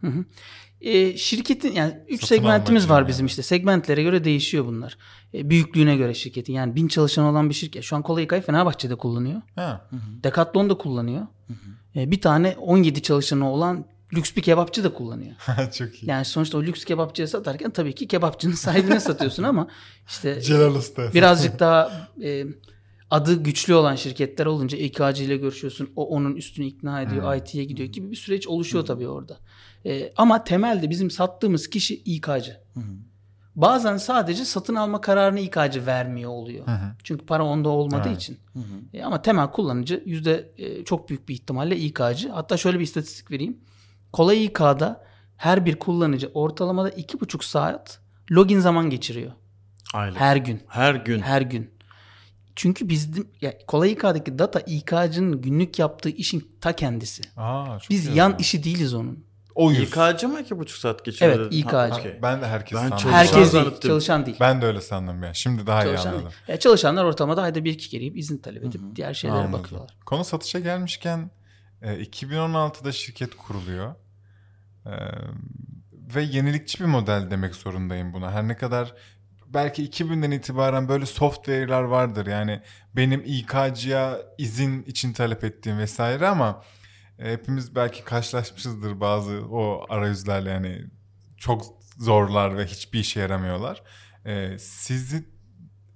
E, 0.82 1.18
şirketin 1.18 1.72
yani 1.74 1.94
3 2.08 2.22
Satın 2.22 2.28
segmentimiz 2.36 2.90
var 2.90 3.00
yani. 3.02 3.08
bizim 3.08 3.26
işte. 3.26 3.44
Segmentlere 3.44 4.04
göre 4.04 4.24
değişiyor 4.24 4.66
bunlar. 4.66 4.98
E, 5.34 5.50
büyüklüğüne 5.50 5.96
göre 5.98 6.14
şirketin. 6.14 6.54
Yani 6.54 6.76
1000 6.76 6.88
çalışan 6.88 7.26
olan 7.26 7.50
bir 7.50 7.56
şirket. 7.56 7.84
Şu 7.84 7.96
an 7.96 8.02
Kola 8.02 8.22
İK'yı 8.22 8.42
Fenerbahçe'de 8.42 8.96
kullanıyor. 8.96 9.42
Ha. 9.56 9.90
Decathlon 10.24 10.70
da 10.70 10.78
kullanıyor. 10.78 11.28
E, 11.96 12.12
bir 12.12 12.22
tane 12.22 12.56
17 12.60 13.02
çalışanı 13.02 13.52
olan 13.52 13.86
lüks 14.14 14.36
bir 14.36 14.42
kebapçı 14.42 14.84
da 14.84 14.94
kullanıyor. 14.94 15.36
Çok 15.78 16.04
iyi. 16.04 16.10
Yani 16.10 16.26
sonuçta 16.26 16.58
o 16.58 16.64
lüks 16.64 16.86
kebapçıya 16.86 17.28
satarken 17.28 17.72
tabii 17.72 17.96
ki 17.96 18.08
kebapçının 18.08 18.54
sahibine 18.54 19.00
satıyorsun 19.10 19.44
ama 19.44 19.68
işte 20.08 20.42
Celal 20.42 20.76
Usta. 20.76 21.14
birazcık 21.14 21.60
daha 21.60 22.10
e, 22.24 22.44
adı 23.12 23.44
güçlü 23.44 23.74
olan 23.74 23.96
şirketler 23.96 24.46
olunca 24.46 24.78
İK'cı 24.78 25.24
ile 25.24 25.38
görüşüyorsun. 25.38 25.90
O 25.96 26.08
onun 26.08 26.36
üstünü 26.36 26.66
ikna 26.66 27.02
ediyor. 27.02 27.24
Hmm. 27.24 27.40
IT'ye 27.40 27.64
gidiyor 27.64 27.90
gibi 27.90 28.12
bir 28.12 28.16
süreç 28.16 28.48
oluşuyor 28.48 28.86
tabii 28.86 29.08
orada. 29.08 29.38
Ee, 29.86 30.14
ama 30.18 30.44
temelde 30.44 30.90
bizim 30.90 31.12
sattığımız 31.12 31.70
kişi 31.70 31.96
İK'cı. 31.96 32.58
Bazen 33.56 33.98
sadece 33.98 34.46
satın 34.46 34.76
alma 34.76 35.02
kararını 35.02 35.40
İK'cı 35.40 35.86
vermiyor 35.86 36.32
oluyor. 36.32 36.68
Hı 36.68 36.72
hı. 36.72 36.92
Çünkü 37.04 37.26
para 37.26 37.44
onda 37.46 37.70
olmadığı 37.70 38.08
Evet. 38.10 38.18
için. 38.22 38.38
E, 38.94 39.04
ama 39.04 39.22
temel 39.22 39.52
kullanıcı 39.52 40.04
yüzde 40.06 40.52
e, 40.58 40.84
çok 40.84 41.10
büyük 41.10 41.30
bir 41.30 41.34
ihtimalle 41.34 41.78
İK'cı. 41.78 42.30
Hatta 42.30 42.58
şöyle 42.58 42.80
bir 42.80 42.84
istatistik 42.84 43.32
vereyim. 43.32 43.58
Kolay 44.14 44.46
İK'da 44.46 45.04
her 45.38 45.66
bir 45.66 45.76
kullanıcı 45.76 46.32
ortalamada 46.34 46.90
iki 46.90 47.20
buçuk 47.20 47.44
saat 47.44 48.00
login 48.32 48.60
zaman 48.60 48.90
geçiriyor. 48.90 49.32
Aylık. 49.94 50.20
Her, 50.20 50.28
Her 50.28 50.36
gün. 50.38 50.62
gün. 51.06 51.20
Her 51.20 51.42
gün. 51.42 51.77
Çünkü 52.58 52.90
bizim 52.90 53.28
ya, 53.42 53.58
kolay 53.68 53.92
İK'daki 53.92 54.40
data 54.40 54.60
İK'cının 54.60 55.42
günlük 55.42 55.80
yaptığı 55.80 56.10
işin 56.10 56.52
ta 56.62 56.74
kendisi. 56.74 57.22
Aa, 57.38 57.80
çok 57.80 57.90
Biz 57.90 58.08
iyi 58.08 58.16
yan 58.18 58.30
ya. 58.30 58.38
işi 58.40 58.64
değiliz 58.64 58.94
onun. 58.94 59.26
O 59.56 59.72
yüz. 59.72 59.80
İK'cı 59.90 60.28
mı 60.28 60.40
iki 60.42 60.60
buçuk 60.60 60.78
saat 60.78 61.06
geçiyor? 61.06 61.32
Evet? 61.32 61.48
İK'cı. 61.54 61.76
Ha, 61.76 61.90
okey. 62.00 62.20
Ben 62.22 62.42
de 62.42 62.48
herkes 62.48 62.76
Ben 62.78 62.82
sandım. 62.82 62.98
çalışan 62.98 63.18
Herkes 63.20 63.36
değil, 63.36 63.46
zannettim. 63.46 63.90
çalışan 63.90 64.26
değil. 64.26 64.38
Ben 64.40 64.62
de 64.62 64.66
öyle 64.66 64.82
sandım 64.82 65.24
ya. 65.24 65.34
Şimdi 65.34 65.68
daha 65.68 65.84
iyi 65.84 65.86
çalışan 65.86 66.10
anladım. 66.10 66.26
değil. 66.26 66.36
Ya, 66.48 66.60
çalışanlar 66.60 67.04
ortamada 67.06 67.42
ayda 67.42 67.64
bir 67.64 67.74
iki 67.74 67.90
kere 67.90 68.04
izin 68.04 68.38
talep 68.38 68.64
edip 68.64 68.82
diğer 68.96 69.14
şeylere 69.14 69.40
Anladım. 69.40 69.60
bakıyorlar. 69.64 69.98
Konu 70.06 70.24
satışa 70.26 70.60
gelmişken 70.60 71.32
e, 71.82 71.94
2016'da 72.04 72.92
şirket 72.92 73.36
kuruluyor. 73.36 73.96
E, 74.86 74.92
ve 76.16 76.22
yenilikçi 76.24 76.80
bir 76.80 76.86
model 76.86 77.28
demek 77.32 77.56
zorundayım 77.56 78.14
buna. 78.14 78.32
Her 78.32 78.48
ne 78.48 78.58
kadar 78.58 78.94
belki 79.58 79.90
2000'den 79.90 80.32
itibaren 80.32 80.90
böyle 80.90 81.06
software'lar 81.06 81.84
vardır. 81.84 82.28
Yani 82.28 82.62
benim 82.96 83.24
İK'cıya 83.26 84.18
izin 84.38 84.84
için 84.84 85.14
talep 85.14 85.44
ettiğim 85.44 85.78
vesaire 85.78 86.28
ama 86.28 86.64
e, 87.20 87.32
hepimiz 87.32 87.76
belki 87.76 88.04
karşılaşmışızdır 88.04 89.00
bazı 89.00 89.46
o 89.52 89.86
arayüzlerle 89.90 90.50
yani 90.50 90.86
çok 91.38 91.66
zorlar 91.98 92.58
ve 92.58 92.66
hiçbir 92.66 93.00
işe 93.00 93.20
yaramıyorlar. 93.20 93.84
E, 94.26 94.58
sizi 94.60 95.26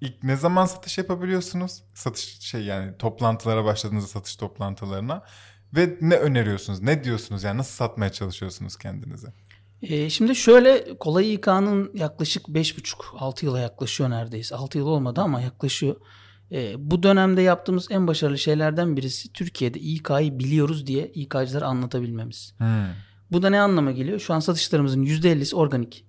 ilk 0.01 0.23
ne 0.23 0.35
zaman 0.35 0.65
satış 0.65 0.97
yapabiliyorsunuz? 0.97 1.83
Satış 1.93 2.39
şey 2.39 2.63
yani 2.63 2.97
toplantılara 2.97 3.65
başladığınızda 3.65 4.07
satış 4.07 4.35
toplantılarına 4.35 5.23
ve 5.75 5.97
ne 6.01 6.15
öneriyorsunuz? 6.15 6.81
Ne 6.81 7.03
diyorsunuz? 7.03 7.43
Yani 7.43 7.57
nasıl 7.57 7.73
satmaya 7.73 8.11
çalışıyorsunuz 8.11 8.77
kendinize? 8.77 9.27
Ee, 9.81 10.09
şimdi 10.09 10.35
şöyle 10.35 10.97
kolay 10.99 11.33
İK'nın 11.33 11.91
yaklaşık 11.93 12.47
5,5-6 12.47 13.45
yıla 13.45 13.59
yaklaşıyor 13.59 14.09
neredeyse. 14.09 14.55
6 14.55 14.77
yıl 14.77 14.87
olmadı 14.87 15.21
ama 15.21 15.41
yaklaşıyor. 15.41 15.95
Ee, 16.51 16.73
bu 16.77 17.03
dönemde 17.03 17.41
yaptığımız 17.41 17.87
en 17.91 18.07
başarılı 18.07 18.37
şeylerden 18.37 18.97
birisi 18.97 19.33
Türkiye'de 19.33 19.79
İK'yı 19.79 20.39
biliyoruz 20.39 20.87
diye 20.87 21.07
İK'cılara 21.07 21.65
anlatabilmemiz. 21.65 22.53
Hmm. 22.57 22.67
Bu 23.31 23.41
da 23.41 23.49
ne 23.49 23.59
anlama 23.59 23.91
geliyor? 23.91 24.19
Şu 24.19 24.33
an 24.33 24.39
satışlarımızın 24.39 25.05
%50'si 25.05 25.55
organik. 25.55 26.05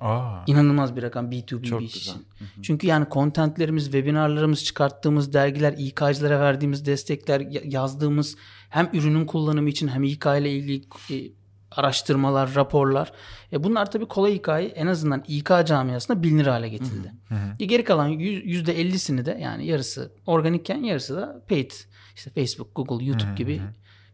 Aa. 0.00 0.44
İnanılmaz 0.46 0.96
bir 0.96 1.02
rakam 1.02 1.30
B2B 1.30 1.62
Çok 1.62 1.80
bir 1.80 1.84
iş 1.84 1.96
için. 1.96 2.26
Çünkü 2.62 2.86
yani 2.86 3.08
kontentlerimiz, 3.08 3.84
webinarlarımız, 3.84 4.64
çıkarttığımız 4.64 5.32
dergiler, 5.32 5.74
İK'cılara 5.78 6.40
verdiğimiz 6.40 6.86
destekler, 6.86 7.40
ya- 7.40 7.62
yazdığımız 7.64 8.36
hem 8.68 8.90
ürünün 8.92 9.26
kullanımı 9.26 9.68
için 9.68 9.88
hem 9.88 10.02
İK 10.02 10.26
ile 10.26 10.52
ilgili 10.52 10.84
e, 11.10 11.32
araştırmalar, 11.76 12.54
raporlar. 12.54 13.12
E 13.52 13.64
bunlar 13.64 13.90
tabii 13.90 14.06
kolay 14.06 14.36
İK'yı 14.36 14.68
en 14.68 14.86
azından 14.86 15.24
İK 15.28 15.50
camiasında 15.66 16.22
bilinir 16.22 16.46
hale 16.46 16.68
getirdi. 16.68 17.12
E 17.60 17.64
geri 17.64 17.84
kalan 17.84 18.08
yüz- 18.08 18.68
%50'sini 18.68 19.26
de 19.26 19.38
yani 19.42 19.66
yarısı 19.66 20.12
organikken 20.26 20.82
yarısı 20.82 21.16
da 21.16 21.44
paid. 21.48 21.70
İşte 22.16 22.30
Facebook, 22.30 22.74
Google, 22.76 23.04
YouTube 23.04 23.34
gibi 23.36 23.60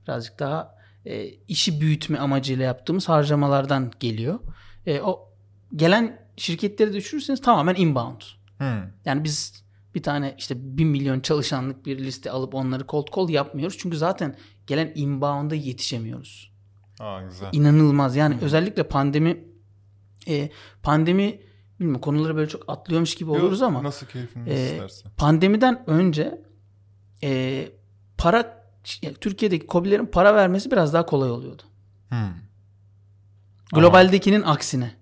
birazcık 0.07 0.39
daha 0.39 0.75
e, 1.07 1.25
işi 1.29 1.81
büyütme 1.81 2.19
amacıyla 2.19 2.65
yaptığımız 2.65 3.09
harcamalardan 3.09 3.93
geliyor. 4.01 4.39
E, 4.87 5.01
o 5.01 5.29
gelen 5.77 6.21
şirketleri 6.37 6.93
düşürürseniz 6.93 7.41
tamamen 7.41 7.75
inbound. 7.75 8.21
Hmm. 8.59 8.83
Yani 9.05 9.25
biz 9.25 9.65
bir 9.95 10.03
tane 10.03 10.35
işte 10.39 10.55
1 10.59 10.85
milyon 10.85 11.21
çalışanlık 11.21 11.87
bir 11.87 11.99
liste 11.99 12.31
alıp 12.31 12.55
onları 12.55 12.87
cold 12.87 13.07
call 13.17 13.29
yapmıyoruz. 13.29 13.79
Çünkü 13.79 13.97
zaten 13.97 14.37
gelen 14.67 14.93
inbound'a 14.95 15.55
yetişemiyoruz. 15.55 16.53
Aa 17.01 17.23
güzel. 17.23 17.49
İnanılmaz. 17.53 18.17
Yani 18.17 18.37
özellikle 18.43 18.83
pandemi 18.83 19.45
e, 20.29 20.51
pandemi 20.83 21.41
bilmiyorum 21.81 22.01
konuları 22.01 22.37
böyle 22.37 22.49
çok 22.49 22.65
atlıyormuş 22.69 23.15
gibi 23.15 23.31
oluruz 23.31 23.61
Yok, 23.61 23.69
ama 23.69 23.83
nasıl 23.83 24.07
keyfiniz 24.07 24.49
e, 24.49 24.65
isterse. 24.65 25.09
pandemiden 25.17 25.85
önce 25.87 26.43
e, 27.23 27.69
para 28.19 28.65
ya, 29.03 29.15
Türkiye'deki 29.15 29.67
KOBİ'lerin 29.67 30.07
para 30.07 30.35
vermesi 30.35 30.71
biraz 30.71 30.93
daha 30.93 31.07
kolay 31.07 31.31
oluyordu. 31.31 31.63
Hmm. 32.09 32.19
Globaldekinin 33.73 34.43
aksine. 34.43 35.01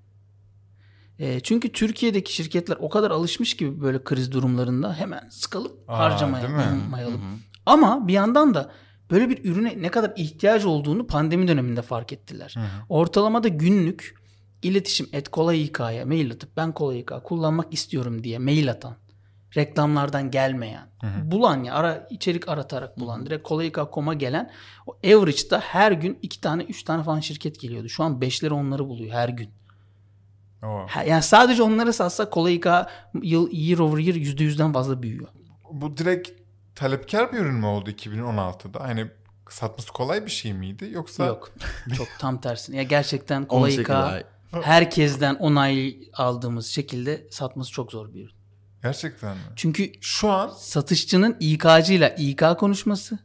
E, 1.18 1.40
çünkü 1.40 1.72
Türkiye'deki 1.72 2.34
şirketler 2.34 2.76
o 2.80 2.88
kadar 2.88 3.10
alışmış 3.10 3.56
gibi 3.56 3.80
böyle 3.80 4.04
kriz 4.04 4.32
durumlarında 4.32 4.94
hemen 4.94 5.28
sıkılıp 5.30 5.90
Aa, 5.90 5.98
harcamaya 5.98 6.42
değil 6.42 6.54
mi? 6.54 6.82
mayalım. 6.90 7.20
Ama 7.66 8.08
bir 8.08 8.12
yandan 8.12 8.54
da 8.54 8.72
böyle 9.10 9.28
bir 9.28 9.44
ürüne 9.44 9.82
ne 9.82 9.88
kadar 9.88 10.12
ihtiyaç 10.16 10.64
olduğunu 10.64 11.06
pandemi 11.06 11.48
döneminde 11.48 11.82
fark 11.82 12.12
ettiler. 12.12 12.54
Hı 12.56 12.60
hı. 12.60 12.66
Ortalamada 12.88 13.48
günlük 13.48 14.14
iletişim 14.62 15.08
et 15.12 15.28
kolay 15.28 15.64
İK'ya 15.64 16.06
mail 16.06 16.32
atıp 16.32 16.56
ben 16.56 16.72
kolay 16.72 17.00
İK 17.00 17.12
kullanmak 17.24 17.72
istiyorum 17.72 18.24
diye 18.24 18.38
mail 18.38 18.70
atan 18.70 18.96
reklamlardan 19.56 20.30
gelmeyen 20.30 20.88
bulan 21.22 21.64
ya 21.64 21.74
ara 21.74 22.06
içerik 22.10 22.48
aratarak 22.48 23.00
bulan 23.00 23.26
direkt 23.26 23.48
kolay 23.48 23.66
İK.com'a 23.66 24.14
gelen 24.14 24.50
o 24.86 24.98
average'da 25.04 25.60
her 25.60 25.92
gün 25.92 26.18
iki 26.22 26.40
tane 26.40 26.62
üç 26.62 26.82
tane 26.82 27.02
falan 27.02 27.20
şirket 27.20 27.60
geliyordu. 27.60 27.88
Şu 27.88 28.04
an 28.04 28.20
beşleri 28.20 28.54
onları 28.54 28.88
buluyor 28.88 29.12
her 29.12 29.28
gün. 29.28 29.50
Oo. 30.62 30.86
Yani 31.06 31.22
sadece 31.22 31.62
onları 31.62 31.92
satsa 31.92 32.30
kolay 32.30 32.54
İK 32.54 32.66
yıl 33.22 33.48
year 33.52 33.78
over 33.78 33.98
year 33.98 34.14
yüzde 34.14 34.44
yüzden 34.44 34.72
fazla 34.72 35.02
büyüyor. 35.02 35.28
Bu 35.72 35.96
direkt 35.96 36.30
talepkar 36.78 37.32
bir 37.32 37.38
ürün 37.38 37.54
mü 37.54 37.66
oldu 37.66 37.90
2016'da? 37.90 38.80
Hani 38.80 39.10
satması 39.50 39.92
kolay 39.92 40.24
bir 40.26 40.30
şey 40.30 40.52
miydi 40.52 40.90
yoksa? 40.92 41.26
Yok. 41.26 41.52
Çok 41.96 42.08
tam 42.18 42.40
tersine. 42.40 42.76
Ya 42.76 42.82
gerçekten 42.82 43.44
kolay 43.46 43.62
18 43.70 43.80
İK 43.80 43.90
ay. 43.90 44.24
herkesten 44.62 45.34
onay 45.34 45.98
aldığımız 46.14 46.66
şekilde 46.66 47.26
satması 47.30 47.72
çok 47.72 47.92
zor 47.92 48.14
bir 48.14 48.24
ürün. 48.24 48.34
Gerçekten 48.82 49.36
mi? 49.36 49.42
Çünkü 49.56 49.92
Şu 50.00 50.30
an 50.30 50.48
satışçının 50.56 51.36
İK'cıyla 51.40 52.08
İK 52.08 52.42
konuşması, 52.58 53.18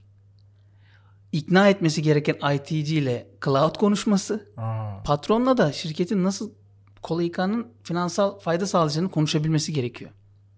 ikna 1.32 1.70
etmesi 1.70 2.02
gereken 2.02 2.54
ITC 2.56 2.96
ile 2.96 3.28
cloud 3.46 3.76
konuşması, 3.78 4.50
Aa, 4.58 5.04
patronla 5.04 5.58
da 5.58 5.72
şirketin 5.72 6.24
nasıl 6.24 6.52
kolay 7.02 7.28
İK'nın 7.28 7.68
finansal 7.84 8.40
fayda 8.40 8.66
sağlayacağını 8.68 9.12
konuşabilmesi 9.12 9.74
gerekiyor. 9.74 10.12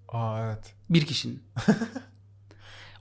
aa 0.08 0.46
evet. 0.46 0.74
Bir 0.90 1.06
kişinin. 1.06 1.44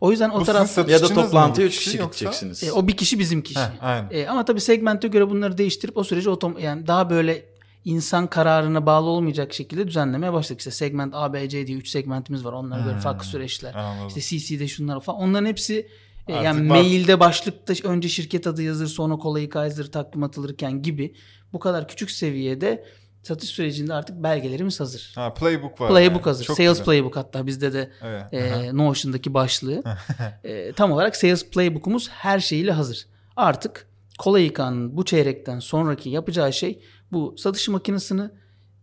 o 0.04 0.10
yüzden 0.10 0.30
o 0.30 0.40
Bu 0.40 0.44
taraf 0.44 0.88
Ya 0.88 1.00
da 1.02 1.08
toplantıya 1.08 1.64
bu 1.66 1.68
3 1.68 1.76
kişi 1.78 1.84
kişi 1.90 1.98
yoksa? 1.98 2.24
gideceksiniz. 2.24 2.62
e, 2.64 2.72
o 2.72 2.88
bir 2.88 2.96
kişi 2.96 3.18
bizim 3.18 3.42
kişi. 3.42 3.60
Heh, 3.60 3.70
aynen. 3.80 4.08
E, 4.10 4.26
ama 4.26 4.44
tabii 4.44 4.60
segmente 4.60 5.08
göre 5.08 5.30
bunları 5.30 5.58
değiştirip 5.58 5.96
o 5.96 6.04
süreci 6.04 6.30
otom 6.30 6.58
yani 6.58 6.86
daha 6.86 7.10
böyle 7.10 7.44
insan 7.84 8.26
kararına 8.26 8.86
bağlı 8.86 9.06
olmayacak 9.06 9.52
şekilde 9.54 9.88
düzenlemeye 9.88 10.32
başladık. 10.32 10.60
İşte 10.60 10.70
segment 10.70 11.14
A, 11.14 11.32
B, 11.32 11.48
C 11.48 11.66
diye 11.66 11.78
3 11.78 11.88
segmentimiz 11.88 12.44
var. 12.44 12.52
Onlara 12.52 12.80
göre 12.82 12.92
Hmm, 12.92 13.00
farklı 13.00 13.26
süreçler. 13.26 13.74
Anladım. 13.74 14.08
İşte 14.08 14.20
CC'de 14.20 14.68
şunlar 14.68 15.00
falan. 15.00 15.20
Onların 15.20 15.46
hepsi 15.46 15.88
e, 16.28 16.32
Artık 16.32 16.44
yani 16.44 16.60
bak- 16.60 16.76
mailde 16.76 17.20
başlıkta 17.20 17.74
önce 17.88 18.08
şirket 18.08 18.46
adı 18.46 18.62
yazır 18.62 18.86
sonra 18.86 19.16
kolay 19.16 19.48
kaydır 19.48 19.92
takdim 19.92 20.22
atılırken 20.22 20.82
gibi 20.82 21.14
bu 21.52 21.58
kadar 21.58 21.88
küçük 21.88 22.10
seviyede 22.10 22.84
satış 23.26 23.50
sürecinde 23.50 23.94
artık 23.94 24.22
belgelerimiz 24.22 24.80
hazır. 24.80 25.12
Ha, 25.14 25.34
playbook 25.34 25.80
var. 25.80 25.90
Playbook 25.90 26.20
yani. 26.20 26.24
hazır. 26.24 26.44
Çok 26.44 26.56
Sales 26.56 26.70
güzel. 26.70 26.84
Playbook 26.84 27.16
hatta 27.16 27.46
bizde 27.46 27.72
de 27.72 27.90
Evet. 28.02 28.24
e, 28.32 28.76
Notion'daki 28.76 29.34
başlığı. 29.34 29.82
E, 30.44 30.72
tam 30.72 30.92
olarak 30.92 31.16
Sales 31.16 31.50
Playbook'umuz 31.50 32.08
her 32.10 32.40
şeyiyle 32.40 32.72
hazır. 32.72 33.06
Artık 33.36 33.88
kolay 34.18 34.52
bu 34.96 35.04
çeyrekten 35.04 35.58
sonraki 35.58 36.10
yapacağı 36.10 36.52
şey 36.52 36.82
bu 37.12 37.34
satış 37.38 37.68
makinesini 37.68 38.30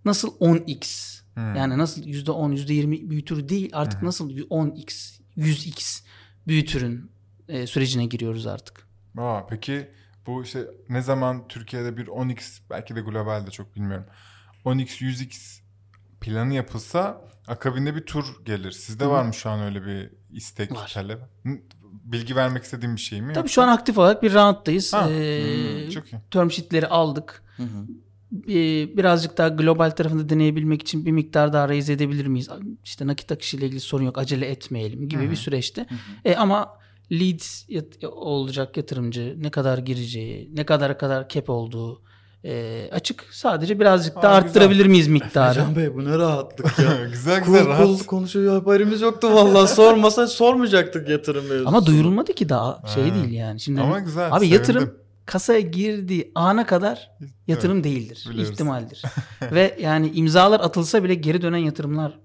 nasıl 0.06 0.38
10x 0.38 1.12
Hmm. 1.34 1.56
yani 1.56 1.78
nasıl 1.78 2.04
%10 2.04 2.54
%20 2.54 3.10
büyütür 3.10 3.50
değil 3.50 3.70
artık 3.74 4.04
nasıl 4.04 4.30
10x 4.30 5.20
100x 5.38 6.04
büyütürün 6.48 7.12
e, 7.48 7.68
sürecine 7.68 8.06
giriyoruz 8.06 8.48
artık. 8.48 8.88
Aa, 9.18 9.48
peki 9.48 9.88
bu 10.28 10.44
işte 10.44 10.68
ne 10.90 11.02
zaman 11.02 11.48
Türkiye'de 11.48 11.98
bir 11.98 12.08
10x 12.08 12.60
belki 12.70 12.96
de 12.96 13.02
globalde 13.02 13.52
çok 13.52 13.76
bilmiyorum. 13.76 14.06
10x 14.66 15.02
100x 15.02 15.60
planı 16.22 16.54
yapılsa 16.54 17.22
akabinde 17.48 17.96
bir 17.96 18.06
tur 18.06 18.26
gelir. 18.46 18.72
Sizde 18.72 19.08
var 19.08 19.24
mı 19.24 19.34
şu 19.34 19.50
an 19.50 19.60
öyle 19.62 19.86
bir 19.86 20.10
istek, 20.32 20.72
Var. 20.76 20.92
talep? 20.94 21.20
Hı, 21.46 21.50
Bilgi 22.04 22.36
vermek 22.36 22.64
istediğim 22.64 22.96
bir 22.96 23.02
şey 23.02 23.22
mi? 23.22 23.28
Tabii 23.34 23.38
yoksa? 23.40 23.54
şu 23.54 23.62
an 23.62 23.68
aktif 23.68 23.98
olarak 23.98 24.24
bir 24.24 24.34
rounddayız. 24.34 24.94
Ha, 24.94 25.10
Ee, 25.12 25.84
hmm, 25.84 25.90
çok 25.90 26.14
iyi. 26.14 26.18
term 26.32 26.52
sheet'leri 26.52 26.88
aldık. 26.88 27.44
Hı 27.58 27.64
hı. 27.64 27.86
e, 28.52 28.54
birazcık 28.98 29.38
daha 29.38 29.48
global 29.48 29.90
tarafında 29.90 30.30
deneyebilmek 30.30 30.82
için 30.82 31.06
bir 31.06 31.12
miktar 31.12 31.54
daha 31.54 31.70
raise 31.70 31.94
edebilir 31.94 32.26
miyiz? 32.28 32.50
İşte 32.84 33.08
nakit 33.08 33.32
akışı 33.32 33.58
ile 33.58 33.66
ilgili 33.66 33.80
sorun 33.80 34.04
yok 34.06 34.18
acele 34.18 34.46
etmeyelim 34.48 35.10
gibi 35.10 35.32
bir 35.32 35.36
süreçte. 35.36 35.86
E, 36.26 36.36
ama 36.36 36.78
leads 37.12 37.70
yat- 37.70 38.04
olacak 38.04 38.78
yatırımcı 38.78 39.36
ne 39.38 39.50
kadar 39.52 39.78
gireceği 39.78 40.50
ne 40.56 40.66
kadar 40.66 40.98
kadar 40.98 41.30
cap 41.30 41.50
olduğu 41.50 42.02
e, 42.46 42.90
açık. 42.92 43.24
Sadece 43.32 43.80
birazcık 43.80 44.16
daha 44.16 44.22
güzel. 44.40 44.50
arttırabilir 44.50 44.86
miyiz 44.86 45.08
miktarı? 45.08 45.56
Can 45.56 45.76
Bey 45.76 45.96
bu 45.96 46.06
ne 46.06 46.18
rahatlık 46.18 46.80
ya. 46.80 47.06
güzel 47.12 47.44
Cool 47.46 47.54
güzel 47.54 47.68
rahat. 47.68 47.86
cool 47.86 48.00
konuşuyor 48.00 48.54
haberimiz 48.62 49.02
yoktu 49.02 49.34
vallahi 49.34 49.68
sormasa 49.74 50.28
sormayacaktık 50.28 51.10
yatırım 51.10 51.44
mevzusunu. 51.44 51.68
Ama 51.68 51.86
duyurulmadı 51.86 52.34
ki 52.34 52.50
daha 52.50 52.82
şey 52.94 53.10
Ha. 53.10 53.16
değil 53.16 53.32
yani. 53.32 53.60
Şimdi 53.60 53.82
Ama 53.82 54.00
güzel. 54.00 54.28
Abi 54.28 54.34
sevindim. 54.40 54.54
yatırım 54.58 54.94
kasaya 55.26 55.60
girdiği 55.60 56.32
ana 56.36 56.66
kadar 56.66 57.12
yatırım 57.48 57.84
değildir. 57.84 58.26
biliyoruz. 58.30 58.52
ihtimaldir. 58.54 59.02
Ve 59.52 59.78
yani 59.82 60.12
imzalar 60.16 60.60
atılsa 60.60 61.04
bile 61.04 61.16
geri 61.16 61.42
dönen 61.42 61.58
yatırımlar 61.58 62.20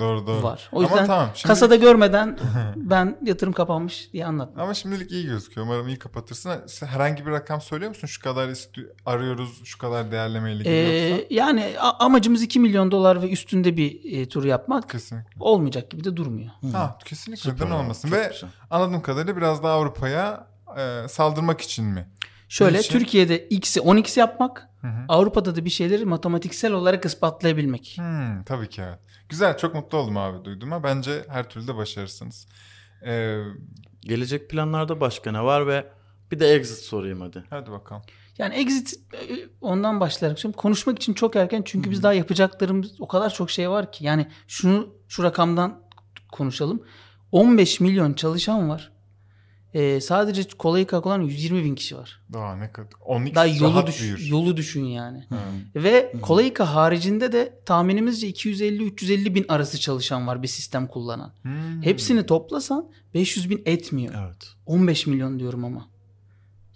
Doğru 0.00 0.26
doğru. 0.26 0.42
var. 0.42 0.68
O 0.72 0.76
Ama 0.78 0.88
yüzden 0.88 1.06
tamam, 1.06 1.28
şimdi- 1.34 1.48
kasada 1.48 1.76
görmeden 1.76 2.38
ben 2.76 3.18
yatırım 3.24 3.52
kapanmış 3.52 4.12
diye 4.12 4.26
anlatmam. 4.26 4.64
Ama 4.64 4.74
şimdilik 4.74 5.12
iyi 5.12 5.26
gözüküyor. 5.26 5.66
Umarım 5.66 5.88
iyi 5.88 5.98
kapatırsın. 5.98 6.52
Sen 6.66 6.86
herhangi 6.86 7.26
bir 7.26 7.30
rakam 7.30 7.60
söylüyor 7.60 7.88
musun? 7.88 8.06
Şu 8.06 8.22
kadar 8.22 8.48
isti- 8.48 8.92
arıyoruz, 9.06 9.64
şu 9.64 9.78
kadar 9.78 10.12
değerlemeyle 10.12 10.68
Ee, 10.70 11.08
yoksa? 11.08 11.24
yani 11.30 11.72
a- 11.80 12.04
amacımız 12.04 12.42
2 12.42 12.60
milyon 12.60 12.90
dolar 12.90 13.22
ve 13.22 13.30
üstünde 13.30 13.76
bir 13.76 14.18
e, 14.18 14.28
tur 14.28 14.44
yapmak 14.44 14.90
Kesinlikle. 14.90 15.30
olmayacak 15.40 15.90
gibi 15.90 16.04
de 16.04 16.16
durmuyor. 16.16 16.50
Ha, 16.72 16.98
kesinlikle 17.04 17.50
Süper 17.50 17.66
neden 17.66 17.74
olmasın. 17.76 18.12
Ve 18.12 18.28
güzel. 18.32 18.50
anladığım 18.70 19.02
kadarıyla 19.02 19.36
biraz 19.36 19.62
daha 19.62 19.72
Avrupa'ya 19.72 20.46
e, 20.78 21.08
saldırmak 21.08 21.60
için 21.60 21.84
mi? 21.84 22.08
Şöyle 22.48 22.78
için- 22.80 22.92
Türkiye'de 22.92 23.48
X'i 23.48 23.80
10x 23.80 24.18
yapmak, 24.20 24.68
Hı 24.80 24.86
hı. 24.86 25.04
Avrupa'da 25.08 25.56
da 25.56 25.64
bir 25.64 25.70
şeyleri 25.70 26.04
matematiksel 26.04 26.72
olarak 26.72 27.04
ispatlayabilmek. 27.04 27.94
Hmm, 27.98 28.42
tabii 28.44 28.68
ki 28.68 28.82
evet. 28.82 28.98
Güzel, 29.28 29.58
çok 29.58 29.74
mutlu 29.74 29.98
oldum 29.98 30.16
abi 30.16 30.44
duyduğuma. 30.44 30.82
Bence 30.82 31.24
her 31.28 31.48
türlü 31.50 31.68
de 31.68 31.76
başarırsınız. 31.76 32.48
Ee, 33.06 33.38
Gelecek 34.00 34.50
planlarda 34.50 35.00
başka 35.00 35.32
ne 35.32 35.44
var 35.44 35.66
ve 35.66 35.86
bir 36.32 36.40
de 36.40 36.48
exit 36.54 36.78
sorayım 36.78 37.20
hadi. 37.20 37.44
hadi 37.50 37.70
bakalım. 37.70 38.02
Yani 38.38 38.54
exit 38.54 38.94
e, 39.14 39.48
ondan 39.60 40.00
başlayarak 40.00 40.38
söyleyeyim. 40.38 40.56
Konuşmak 40.60 40.96
için 40.98 41.14
çok 41.14 41.36
erken 41.36 41.62
çünkü 41.64 41.90
biz 41.90 42.02
daha 42.02 42.12
yapacaklarımız 42.12 43.00
o 43.00 43.08
kadar 43.08 43.34
çok 43.34 43.50
şey 43.50 43.70
var 43.70 43.92
ki. 43.92 44.04
Yani 44.04 44.26
şunu 44.48 44.94
şu 45.08 45.22
rakamdan 45.22 45.82
konuşalım. 46.32 46.82
15 47.32 47.80
milyon 47.80 48.12
çalışan 48.12 48.68
var. 48.68 48.92
Ee, 49.74 50.00
sadece 50.00 50.42
kolayı 50.58 50.86
kalkulan 50.86 51.22
120 51.22 51.64
bin 51.64 51.74
kişi 51.74 51.96
var. 51.96 52.20
Daha 52.32 52.56
ne 52.56 52.72
kadar? 52.72 52.88
10x 52.90 53.34
Daha 53.34 53.46
yolu, 53.46 53.86
düş, 53.86 54.02
büyür. 54.02 54.26
yolu 54.26 54.56
düşün 54.56 54.84
yani. 54.84 55.24
Hı. 55.28 55.36
Ve 55.82 56.12
Kolayka 56.22 56.74
haricinde 56.74 57.32
de 57.32 57.60
tahminimizce 57.66 58.30
250-350 58.30 59.34
bin 59.34 59.44
arası 59.48 59.80
çalışan 59.80 60.26
var 60.26 60.42
bir 60.42 60.48
sistem 60.48 60.86
kullanan. 60.86 61.32
Hmm. 61.42 61.82
Hepsini 61.82 62.26
toplasan 62.26 62.88
500 63.14 63.50
bin 63.50 63.62
etmiyor. 63.66 64.14
Evet. 64.26 64.54
15 64.66 65.06
milyon 65.06 65.38
diyorum 65.40 65.64
ama. 65.64 65.88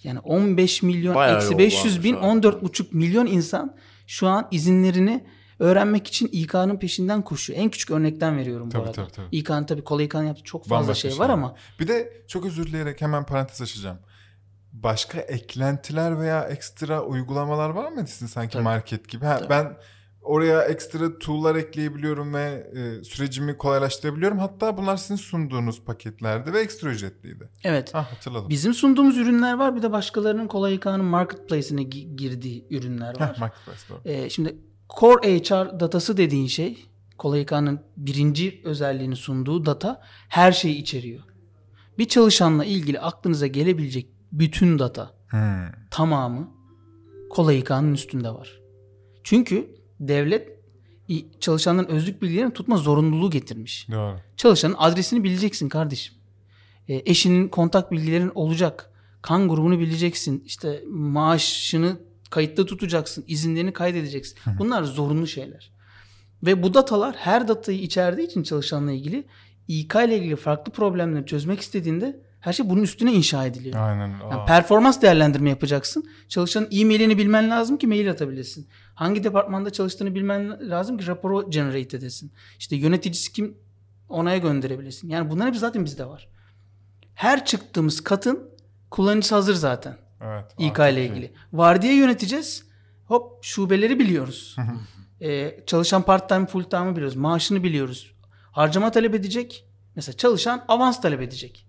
Yani 0.03 0.19
15 0.19 0.83
milyon 0.83 1.15
Bayağı 1.15 1.37
eksi 1.37 1.53
yol 1.53 1.59
500 1.59 2.05
bin 2.05 2.17
varmış 2.17 2.47
abi. 2.47 2.57
14,5 2.57 2.87
milyon 2.93 3.27
insan 3.27 3.77
şu 4.07 4.29
an 4.29 4.49
izinlerini 4.51 5.25
öğrenmek 5.59 6.07
için 6.07 6.29
İK'nın 6.33 6.77
peşinden 6.79 7.23
koşuyor. 7.23 7.59
En 7.59 7.71
küçük 7.71 7.91
örnekten 7.91 8.37
veriyorum 8.39 8.71
Tabii, 8.71 8.81
bu 8.81 8.85
arada. 8.87 8.93
tabii, 9.03 9.13
tabii. 9.13 9.37
İK'nın 9.37 9.65
tabii 9.65 9.85
kolay 9.85 10.05
İK'nın 10.05 10.25
yaptığı 10.27 10.43
çok 10.45 10.63
fazla 10.69 10.83
Bambaşka 10.83 11.09
şey 11.11 11.11
var 11.11 11.25
şeyler. 11.25 11.31
ama 11.35 11.55
Bir 11.81 11.89
de 11.89 12.13
çok 12.29 12.47
özür 12.47 12.67
dileyerek 12.67 13.01
hemen 13.01 13.27
parantez 13.27 13.63
açacağım. 13.63 13.99
Başka 14.73 15.21
eklentiler 15.21 16.21
veya 16.21 16.43
ekstra 16.45 17.03
uygulamalar 17.03 17.71
var 17.71 17.93
mı 17.93 18.07
sizin 18.07 18.27
sanki 18.27 18.53
Tabii. 18.53 18.63
market 18.63 19.09
gibi? 19.09 19.25
Ha, 19.25 19.39
Tabii. 19.39 19.51
ben 19.51 19.77
oraya 20.23 20.63
ekstra 20.63 21.19
tool'lar 21.19 21.55
ekleyebiliyorum 21.57 22.35
ve 22.35 22.67
e, 22.75 23.05
sürecimi 23.05 23.57
kolaylaştırabiliyorum. 23.57 24.39
Hatta 24.39 24.77
bunlar 24.77 24.97
sizin 24.97 25.17
sunduğunuz 25.17 25.85
paketlerde 25.85 26.53
ve 26.53 26.61
ekstra 26.61 26.89
ücretliydi. 26.91 27.49
evet. 27.65 27.95
Ha 27.95 28.13
hatırladım. 28.13 28.49
Bizim 28.49 28.75
sunduğumuz 28.75 29.17
ürünler 29.19 29.55
var. 29.55 29.77
Bir 29.77 29.83
de 29.83 29.93
başkalarının 29.93 30.47
kolay 30.47 30.75
İK'nın 30.75 31.05
marketplace'ine 31.05 31.83
gi- 31.83 32.17
girdiği 32.17 32.67
ürünler 32.71 33.21
var. 33.21 33.35
Heh, 33.35 33.41
Marketplace 33.41 33.81
doğru. 33.91 34.01
Ee, 34.05 34.31
şimdi 34.31 34.57
Core 35.01 35.39
HR 35.39 35.81
datası 35.81 36.17
dediğin 36.17 36.47
şey 36.47 36.87
Kolay 37.19 37.43
İK'nın 37.43 37.81
birinci 37.97 38.61
özelliğini 38.65 39.17
sunduğu 39.17 39.67
data 39.67 40.01
her 40.29 40.53
şeyi 40.53 40.77
içeriyor. 40.77 41.23
Bir 41.99 42.09
çalışanla 42.09 42.65
ilgili 42.65 43.01
aklınıza 43.01 43.47
gelebilecek 43.47 44.07
bütün 44.33 44.79
data 44.79 45.23
Hmm. 45.29 45.67
tamamı 45.91 46.51
Kolay 47.31 47.59
İK'nın 47.59 47.95
üstünde 47.95 48.31
var. 48.31 48.61
Çünkü 49.25 49.75
devlet 50.01 50.63
çalışanların 51.41 51.89
özlük 51.89 52.23
bilgilerini 52.23 52.53
tutma 52.53 52.77
zorunluluğu 52.77 53.31
getirmiş. 53.31 53.89
Doğru. 53.93 54.17
Çalışanın 54.37 54.75
adresini 54.79 55.25
bileceksin 55.25 55.69
kardeşim. 55.69 56.15
E, 56.89 57.03
eşinin 57.11 57.49
kontak 57.49 57.93
bilgilerin 57.93 58.33
olacak. 58.35 58.93
Kan 59.23 59.49
grubunu 59.49 59.79
bileceksin. 59.79 60.43
İşte 60.47 60.85
maaşını 60.89 61.97
kayıtta 62.33 62.67
tutacaksın. 62.67 63.25
izinlerini 63.29 63.73
kaydedeceksin. 63.73 64.39
Bunlar 64.59 64.83
zorunlu 64.83 65.27
şeyler. 65.27 65.73
Ve 66.43 66.63
bu 66.63 66.75
datalar 66.75 67.15
her 67.17 67.49
datayı 67.49 67.79
içerdiği 67.79 68.27
için 68.27 68.43
çalışanla 68.43 68.93
ilgili 68.93 69.25
İK 69.69 69.95
ile 69.95 70.19
ilgili 70.19 70.37
farklı 70.37 70.73
problemleri 70.73 71.27
çözmek 71.27 71.61
istediğinde 71.61 72.21
her 72.41 72.53
şey 72.53 72.71
bunun 72.71 72.83
üstüne 72.83 73.13
inşa 73.13 73.47
ediliyor. 73.47 73.89
Aynen. 73.89 74.09
Yani 74.09 74.35
Aa. 74.35 74.45
performans 74.45 75.03
değerlendirme 75.03 75.51
yapacaksın. 75.51 76.05
Çalışanın 76.29 76.69
e-mailini 76.71 77.19
bilmen 77.19 77.51
lazım 77.51 77.79
ki 77.79 77.87
mail 77.87 78.11
atabilesin. 78.11 78.69
Hangi 78.95 79.25
departmanda 79.25 79.71
çalıştığını 79.71 80.15
bilmen 80.15 80.71
lazım 80.71 80.99
ki 80.99 81.07
raporu 81.07 81.51
generate 81.51 81.97
edesin. 81.97 82.33
İşte 82.59 82.77
yöneticisi 82.77 83.33
kim 83.33 83.57
onaya 84.09 84.39
gönderebilirsin. 84.39 85.09
Yani 85.09 85.31
bunların 85.31 85.49
hepsi 85.49 85.61
zaten 85.61 85.85
bizde 85.85 86.07
var. 86.07 86.29
Her 87.15 87.45
çıktığımız 87.45 88.01
katın 88.01 88.51
kullanıcısı 88.91 89.35
hazır 89.35 89.55
zaten. 89.55 89.97
Evet. 90.23 90.45
İK 90.59 90.79
ile 90.79 91.05
iyi. 91.07 91.11
ilgili. 91.11 91.33
Vardiya 91.53 91.93
yöneteceğiz. 91.93 92.67
Hop 93.07 93.45
şubeleri 93.45 93.99
biliyoruz. 93.99 94.57
Ee, 95.21 95.61
çalışan 95.67 96.03
part 96.03 96.29
time 96.29 96.47
full 96.47 96.63
time'ı 96.65 96.93
biliyoruz. 96.97 97.17
Maaşını 97.17 97.63
biliyoruz. 97.63 98.15
Harcama 98.53 98.91
talep 98.91 99.15
edecek. 99.15 99.67
Mesela 99.97 100.17
çalışan 100.17 100.65
avans 100.69 101.01
talep 101.01 101.21
edecek. 101.23 101.67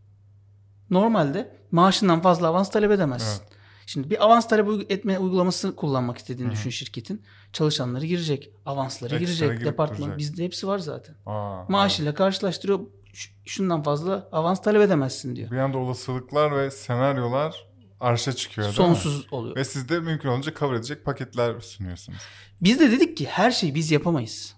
Normalde 0.89 1.55
maaşından 1.71 2.21
fazla 2.21 2.47
avans 2.47 2.71
talep 2.71 2.91
edemezsin. 2.91 3.41
Evet. 3.43 3.53
Şimdi 3.85 4.09
bir 4.09 4.23
avans 4.25 4.47
talep 4.47 4.91
etme 4.91 5.19
uygulaması 5.19 5.75
kullanmak 5.75 6.17
istediğini 6.17 6.51
düşün 6.51 6.69
şirketin. 6.69 7.21
Çalışanları 7.53 8.05
girecek, 8.05 8.49
avansları 8.65 9.15
Ekstra 9.15 9.45
girecek, 9.45 9.65
departman. 9.65 10.17
Bizde 10.17 10.43
hepsi 10.45 10.67
var 10.67 10.79
zaten. 10.79 11.15
Aa, 11.25 11.63
Maaşıyla 11.69 12.13
karşılaştırıyor. 12.13 12.79
"Ş- 13.13 13.31
Şundan 13.45 13.83
fazla 13.83 14.29
avans 14.31 14.61
talep 14.61 14.81
edemezsin 14.81 15.35
diyor. 15.35 15.51
Bir 15.51 15.57
anda 15.57 15.77
olasılıklar 15.77 16.57
ve 16.57 16.71
senaryolar 16.71 17.67
arşa 18.03 18.33
çıkıyor 18.33 18.67
değil 18.67 18.79
mi? 18.79 18.95
Sonsuz 18.95 19.27
oluyor. 19.31 19.55
Ve 19.55 19.63
siz 19.63 19.89
de 19.89 19.99
mümkün 19.99 20.29
olunca 20.29 20.53
cover 20.53 20.75
edecek 20.75 21.05
paketler 21.05 21.59
sunuyorsunuz. 21.59 22.19
Biz 22.61 22.79
de 22.79 22.91
dedik 22.91 23.17
ki 23.17 23.25
her 23.25 23.51
şeyi 23.51 23.75
biz 23.75 23.91
yapamayız. 23.91 24.55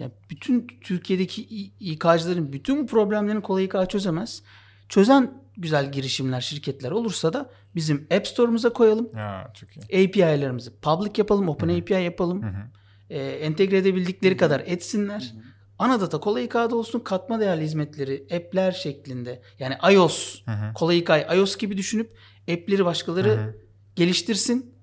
Yani 0.00 0.12
bütün 0.30 0.66
Türkiye'deki 0.80 1.42
İK'cıların 1.80 2.52
bütün 2.52 2.86
problemlerini 2.86 3.42
kolay 3.42 3.64
İK 3.64 3.90
çözemez. 3.90 4.42
Çözen 4.88 5.42
güzel 5.56 5.92
girişimler, 5.92 6.40
şirketler 6.40 6.90
olursa 6.90 7.32
da 7.32 7.50
bizim 7.74 8.06
App 8.16 8.26
Store'umuza 8.26 8.72
koyalım. 8.72 9.10
Ya 9.16 9.52
çok 9.54 9.68
iyi. 9.76 10.08
API'lerimizi 10.08 10.70
public 10.80 11.12
yapalım, 11.16 11.48
open 11.48 11.68
API 11.68 11.92
yapalım. 11.92 12.44
Ee, 13.10 13.18
entegre 13.18 13.78
edebildikleri 13.78 14.36
kadar 14.36 14.60
etsinler. 14.66 15.34
Ana 15.78 16.00
data 16.00 16.20
kolay 16.20 16.44
İK'da 16.44 16.76
olsun, 16.76 17.00
katma 17.00 17.40
değerli 17.40 17.64
hizmetleri 17.64 18.26
app'ler 18.36 18.72
şeklinde. 18.72 19.42
Yani 19.58 19.74
iOS, 19.92 20.42
kolay 20.74 20.98
İK, 20.98 21.10
iOS 21.34 21.56
gibi 21.56 21.76
düşünüp 21.76 22.12
app'leri 22.52 22.84
başkaları 22.84 23.54
geliştirsin. 23.96 24.74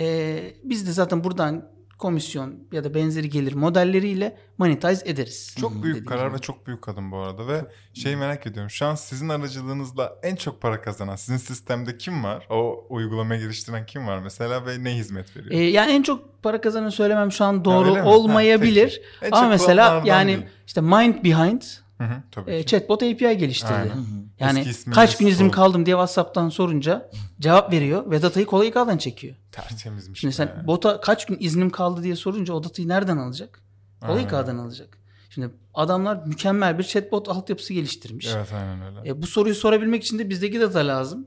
Ee, 0.00 0.54
biz 0.64 0.86
de 0.86 0.92
zaten 0.92 1.24
buradan 1.24 1.78
komisyon 1.98 2.54
ya 2.72 2.84
da 2.84 2.94
benzeri 2.94 3.30
gelir 3.30 3.54
modelleriyle 3.54 4.38
monetize 4.58 5.10
ederiz. 5.10 5.56
Çok 5.60 5.82
büyük 5.82 6.08
karar 6.08 6.26
gibi. 6.26 6.36
ve 6.36 6.38
çok 6.40 6.66
büyük 6.66 6.88
adım 6.88 7.12
bu 7.12 7.16
arada 7.16 7.48
ve 7.48 7.64
şeyi 7.94 8.16
merak 8.16 8.46
ediyorum. 8.46 8.70
Şu 8.70 8.86
an 8.86 8.94
sizin 8.94 9.28
aracılığınızla 9.28 10.18
en 10.22 10.36
çok 10.36 10.62
para 10.62 10.80
kazanan 10.80 11.16
sizin 11.16 11.36
sistemde 11.36 11.98
kim 11.98 12.24
var? 12.24 12.46
O 12.50 12.86
uygulamayı 12.88 13.40
geliştiren 13.40 13.86
kim 13.86 14.06
var 14.06 14.18
mesela 14.18 14.66
ve 14.66 14.84
ne 14.84 14.94
hizmet 14.94 15.36
veriyor? 15.36 15.52
Ee, 15.52 15.64
yani 15.64 15.92
en 15.92 16.02
çok 16.02 16.42
para 16.42 16.60
kazanan 16.60 16.90
söylemem 16.90 17.32
şu 17.32 17.44
an 17.44 17.64
doğru 17.64 18.02
olmayabilir. 18.08 19.00
Ha, 19.20 19.26
Ama 19.32 19.40
çok 19.40 19.50
mesela 19.50 20.02
yani 20.04 20.28
değil. 20.28 20.46
işte 20.66 20.80
Mind 20.80 21.24
Behind 21.24 21.62
Hı 21.98 22.04
hı, 22.04 22.22
tabii 22.30 22.50
e, 22.50 22.60
ki. 22.60 22.66
chatbot 22.66 23.02
API 23.02 23.38
geliştirdi. 23.38 23.72
Aynen. 23.72 24.28
Yani 24.40 24.66
kaç 24.94 25.18
gün 25.18 25.26
iznim 25.26 25.46
Soul. 25.46 25.54
kaldım 25.54 25.86
diye 25.86 25.94
WhatsApp'tan 25.94 26.48
sorunca 26.48 27.10
cevap 27.40 27.72
veriyor 27.72 28.10
ve 28.10 28.22
datayı 28.22 28.46
kolay 28.46 28.68
İK'dan 28.68 28.98
çekiyor. 28.98 29.34
Tertemizmiş. 29.52 30.20
Şimdi 30.20 30.34
sen 30.34 30.48
be. 30.48 30.66
bota 30.66 31.00
kaç 31.00 31.26
gün 31.26 31.36
iznim 31.40 31.70
kaldı 31.70 32.02
diye 32.02 32.16
sorunca 32.16 32.54
o 32.54 32.64
datayı 32.64 32.88
nereden 32.88 33.16
alacak? 33.16 33.62
Kolay. 34.00 34.22
İK'dan 34.22 34.58
alacak. 34.58 34.98
Şimdi 35.30 35.50
adamlar 35.74 36.26
mükemmel 36.26 36.78
bir 36.78 36.84
chatbot 36.84 37.28
altyapısı 37.28 37.72
geliştirmiş. 37.72 38.28
Evet 38.36 38.52
aynen 38.52 38.96
öyle. 38.96 39.10
E, 39.10 39.22
bu 39.22 39.26
soruyu 39.26 39.54
sorabilmek 39.54 40.04
için 40.04 40.18
de 40.18 40.30
bizdeki 40.30 40.60
data 40.60 40.78
lazım. 40.78 41.26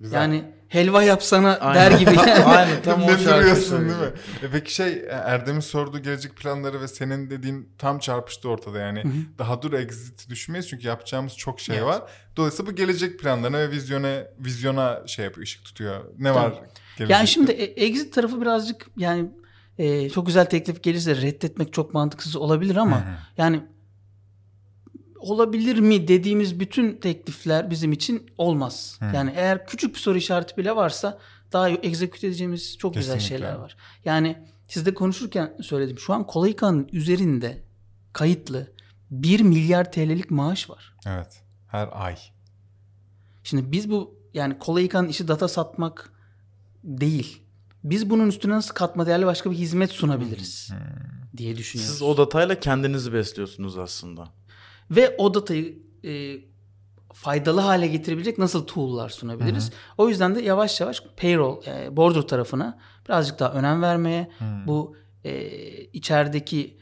Güzel. 0.00 0.16
Yani 0.16 0.44
helva 0.68 1.02
yapsana 1.02 1.56
Aynen. 1.56 1.92
der 1.92 1.98
gibi. 1.98 2.20
Aynen 2.46 2.82
tam 2.82 3.04
o 3.04 3.18
şarkı 3.18 3.70
değil 3.70 3.80
mi? 3.82 4.12
E 4.42 4.50
peki 4.52 4.74
şey 4.74 5.04
Erdem'in 5.10 5.60
sorduğu 5.60 5.98
gelecek 5.98 6.36
planları 6.36 6.80
ve 6.80 6.88
senin 6.88 7.30
dediğin 7.30 7.68
tam 7.78 7.98
çarpıştı 7.98 8.48
ortada 8.48 8.78
yani. 8.78 9.02
Daha 9.38 9.62
dur 9.62 9.72
exit 9.72 10.28
düşünmeyiz 10.30 10.68
çünkü 10.68 10.86
yapacağımız 10.86 11.36
çok 11.36 11.60
şey 11.60 11.76
Evet. 11.76 11.86
var. 11.86 12.02
Dolayısıyla 12.36 12.72
bu 12.72 12.76
gelecek 12.76 13.20
planlarına 13.20 13.58
ve 13.58 13.70
vizyona 13.70 14.24
vizyona 14.38 15.06
şey 15.06 15.24
yapıyor, 15.24 15.42
ışık 15.42 15.64
tutuyor. 15.64 16.04
Ne 16.18 16.34
var 16.34 16.48
gelecekte? 16.96 17.12
Yani 17.12 17.28
şimdi 17.28 17.52
e- 17.52 17.84
exit 17.84 18.14
tarafı 18.14 18.40
birazcık 18.40 18.86
yani 18.96 19.30
e, 19.78 20.10
çok 20.10 20.26
güzel 20.26 20.44
teklif 20.46 20.82
gelirse 20.82 21.16
reddetmek 21.16 21.72
çok 21.72 21.94
mantıksız 21.94 22.36
olabilir 22.36 22.76
ama 22.76 23.04
yani 23.36 23.60
olabilir 25.26 25.78
mi 25.78 26.08
dediğimiz 26.08 26.60
bütün 26.60 26.96
teklifler 26.96 27.70
bizim 27.70 27.92
için 27.92 28.30
olmaz. 28.38 28.98
Yani 29.14 29.32
eğer 29.36 29.66
küçük 29.66 29.94
bir 29.94 29.98
soru 29.98 30.18
işareti 30.18 30.56
bile 30.56 30.76
varsa 30.76 31.18
daha 31.52 31.70
execute 31.70 32.26
edeceğimiz 32.26 32.78
çok 32.78 32.94
güzel 32.94 33.14
Kesinlikle. 33.14 33.46
şeyler 33.46 33.54
var. 33.54 33.76
Yani 34.04 34.38
sizde 34.68 34.94
konuşurken 34.94 35.56
söyledim. 35.62 35.98
Şu 35.98 36.14
an 36.14 36.26
Kolaykan'ın 36.26 36.88
üzerinde 36.92 37.62
kayıtlı 38.12 38.72
1 39.10 39.40
milyar 39.40 39.92
TL'lik 39.92 40.30
maaş 40.30 40.70
var. 40.70 40.94
Evet. 41.06 41.42
Her 41.68 41.88
ay. 41.92 42.16
Şimdi 43.44 43.72
biz 43.72 43.90
bu 43.90 44.14
yani 44.34 44.58
Kolaykan'ın 44.58 45.08
işi 45.08 45.28
data 45.28 45.48
satmak 45.48 46.12
değil. 46.84 47.42
Biz 47.84 48.10
bunun 48.10 48.28
üstüne 48.28 48.52
nasıl 48.52 48.74
katma 48.74 49.06
değerli 49.06 49.26
başka 49.26 49.50
bir 49.50 49.56
hizmet 49.56 49.90
sunabiliriz 49.90 50.70
diye 51.36 51.56
düşünüyoruz. 51.56 51.92
Siz 51.92 52.02
o 52.02 52.16
datayla 52.16 52.60
kendinizi 52.60 53.12
besliyorsunuz 53.12 53.78
aslında. 53.78 54.28
Ve 54.90 55.14
o 55.18 55.34
datayı 55.34 55.78
e, 56.04 56.36
faydalı 57.12 57.60
hale 57.60 57.86
getirebilecek 57.86 58.38
nasıl 58.38 58.66
tool'lar 58.66 59.08
sunabiliriz? 59.08 59.70
O 59.98 60.08
yüzden 60.08 60.34
de 60.34 60.40
yavaş 60.42 60.80
yavaş 60.80 61.02
payroll, 61.16 61.62
e, 61.66 61.96
border 61.96 62.22
tarafına 62.22 62.78
birazcık 63.08 63.38
daha 63.38 63.52
önem 63.52 63.82
vermeye, 63.82 64.30
bu 64.66 64.96
e, 65.24 65.50
içerideki 65.84 66.76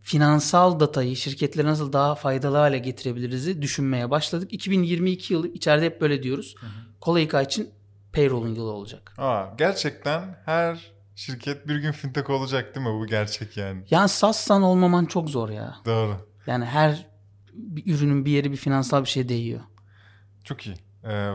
finansal 0.00 0.80
datayı 0.80 1.16
şirketlere 1.16 1.66
nasıl 1.66 1.92
daha 1.92 2.14
faydalı 2.14 2.56
hale 2.56 2.78
getirebiliriz 2.78 3.62
düşünmeye 3.62 4.10
başladık. 4.10 4.52
2022 4.52 5.32
yılı 5.32 5.48
içeride 5.48 5.84
hep 5.84 6.00
böyle 6.00 6.22
diyoruz. 6.22 6.54
Kolayka 7.00 7.42
için 7.42 7.70
payroll'un 8.12 8.54
yılı 8.54 8.70
olacak. 8.70 9.14
Aa, 9.18 9.44
gerçekten 9.58 10.42
her 10.44 10.92
şirket 11.14 11.68
bir 11.68 11.76
gün 11.76 11.92
fintech 11.92 12.30
olacak 12.30 12.74
değil 12.74 12.86
mi? 12.86 13.00
Bu 13.00 13.06
gerçek 13.06 13.56
yani. 13.56 13.84
Yani 13.90 14.08
SaaS'san 14.08 14.62
olmaman 14.62 15.04
çok 15.04 15.30
zor 15.30 15.48
ya. 15.48 15.76
Doğru. 15.86 16.16
Yani 16.46 16.64
her 16.64 17.09
bir 17.54 17.94
ürünün 17.94 18.24
bir 18.24 18.30
yeri 18.30 18.52
bir 18.52 18.56
finansal 18.56 19.02
bir 19.04 19.08
şeye 19.08 19.28
değiyor. 19.28 19.60
Çok 20.44 20.66
iyi. 20.66 20.76
Ee, 21.04 21.30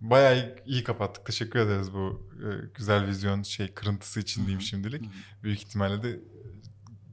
bayağı 0.00 0.34
iyi, 0.36 0.54
iyi 0.66 0.84
kapattık. 0.84 1.26
Teşekkür 1.26 1.58
ederiz 1.58 1.92
bu 1.92 2.28
e, 2.38 2.48
güzel 2.74 3.06
vizyon 3.06 3.42
şey 3.42 3.68
kırıntısı 3.74 4.20
için 4.20 4.40
diyeyim 4.40 4.60
şimdilik. 4.60 5.10
Büyük 5.42 5.58
ihtimalle 5.58 6.02
de 6.02 6.20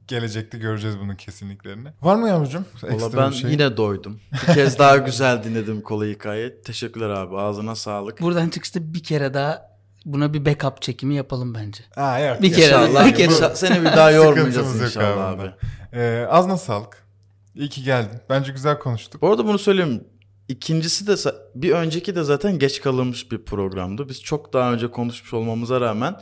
gelecekte 0.08 0.58
göreceğiz 0.58 0.98
bunun 0.98 1.14
kesinliklerini. 1.14 1.88
Var 2.02 2.16
mı 2.16 2.28
yavrucuğum? 2.28 2.64
Valla 2.82 2.92
Ekstra 2.94 3.18
ben 3.18 3.30
bir 3.30 3.36
şey? 3.36 3.50
yine 3.50 3.76
doydum. 3.76 4.20
Bir 4.48 4.54
kez 4.54 4.78
daha 4.78 4.96
güzel 4.96 5.44
dinledim 5.44 5.80
kolayı 5.80 6.14
hikaye. 6.14 6.62
Teşekkürler 6.62 7.08
abi. 7.08 7.36
Ağzına 7.36 7.74
sağlık. 7.74 8.20
Buradan 8.20 8.48
çıkışta 8.48 8.94
bir 8.94 9.02
kere 9.02 9.34
daha 9.34 9.78
buna 10.04 10.34
bir 10.34 10.44
backup 10.44 10.82
çekimi 10.82 11.14
yapalım 11.14 11.54
bence. 11.54 11.84
Aa, 11.96 12.18
yok. 12.18 12.42
Bir 12.42 12.52
kere 12.52 12.64
İnşallah. 12.66 13.06
bir 13.06 13.14
kere. 13.14 13.32
İnşallah. 13.32 13.54
Seni 13.54 13.80
bir 13.80 13.86
daha 13.86 14.10
yormayacağız 14.20 14.82
inşallah 14.82 15.28
abi 15.28 15.42
abi. 15.42 15.52
Ee, 15.92 16.26
ağzına 16.30 16.56
sağlık. 16.56 17.07
İyi 17.58 17.68
ki 17.68 17.82
geldin. 17.84 18.20
Bence 18.30 18.52
güzel 18.52 18.78
konuştuk. 18.78 19.22
Bu 19.22 19.28
arada 19.28 19.46
bunu 19.46 19.58
söyleyeyim. 19.58 20.04
İkincisi 20.48 21.06
de 21.06 21.14
bir 21.54 21.70
önceki 21.72 22.14
de 22.16 22.22
zaten 22.22 22.58
geç 22.58 22.80
kalınmış 22.80 23.32
bir 23.32 23.44
programdı. 23.44 24.08
Biz 24.08 24.22
çok 24.22 24.52
daha 24.52 24.72
önce 24.72 24.90
konuşmuş 24.90 25.34
olmamıza 25.34 25.80
rağmen 25.80 26.16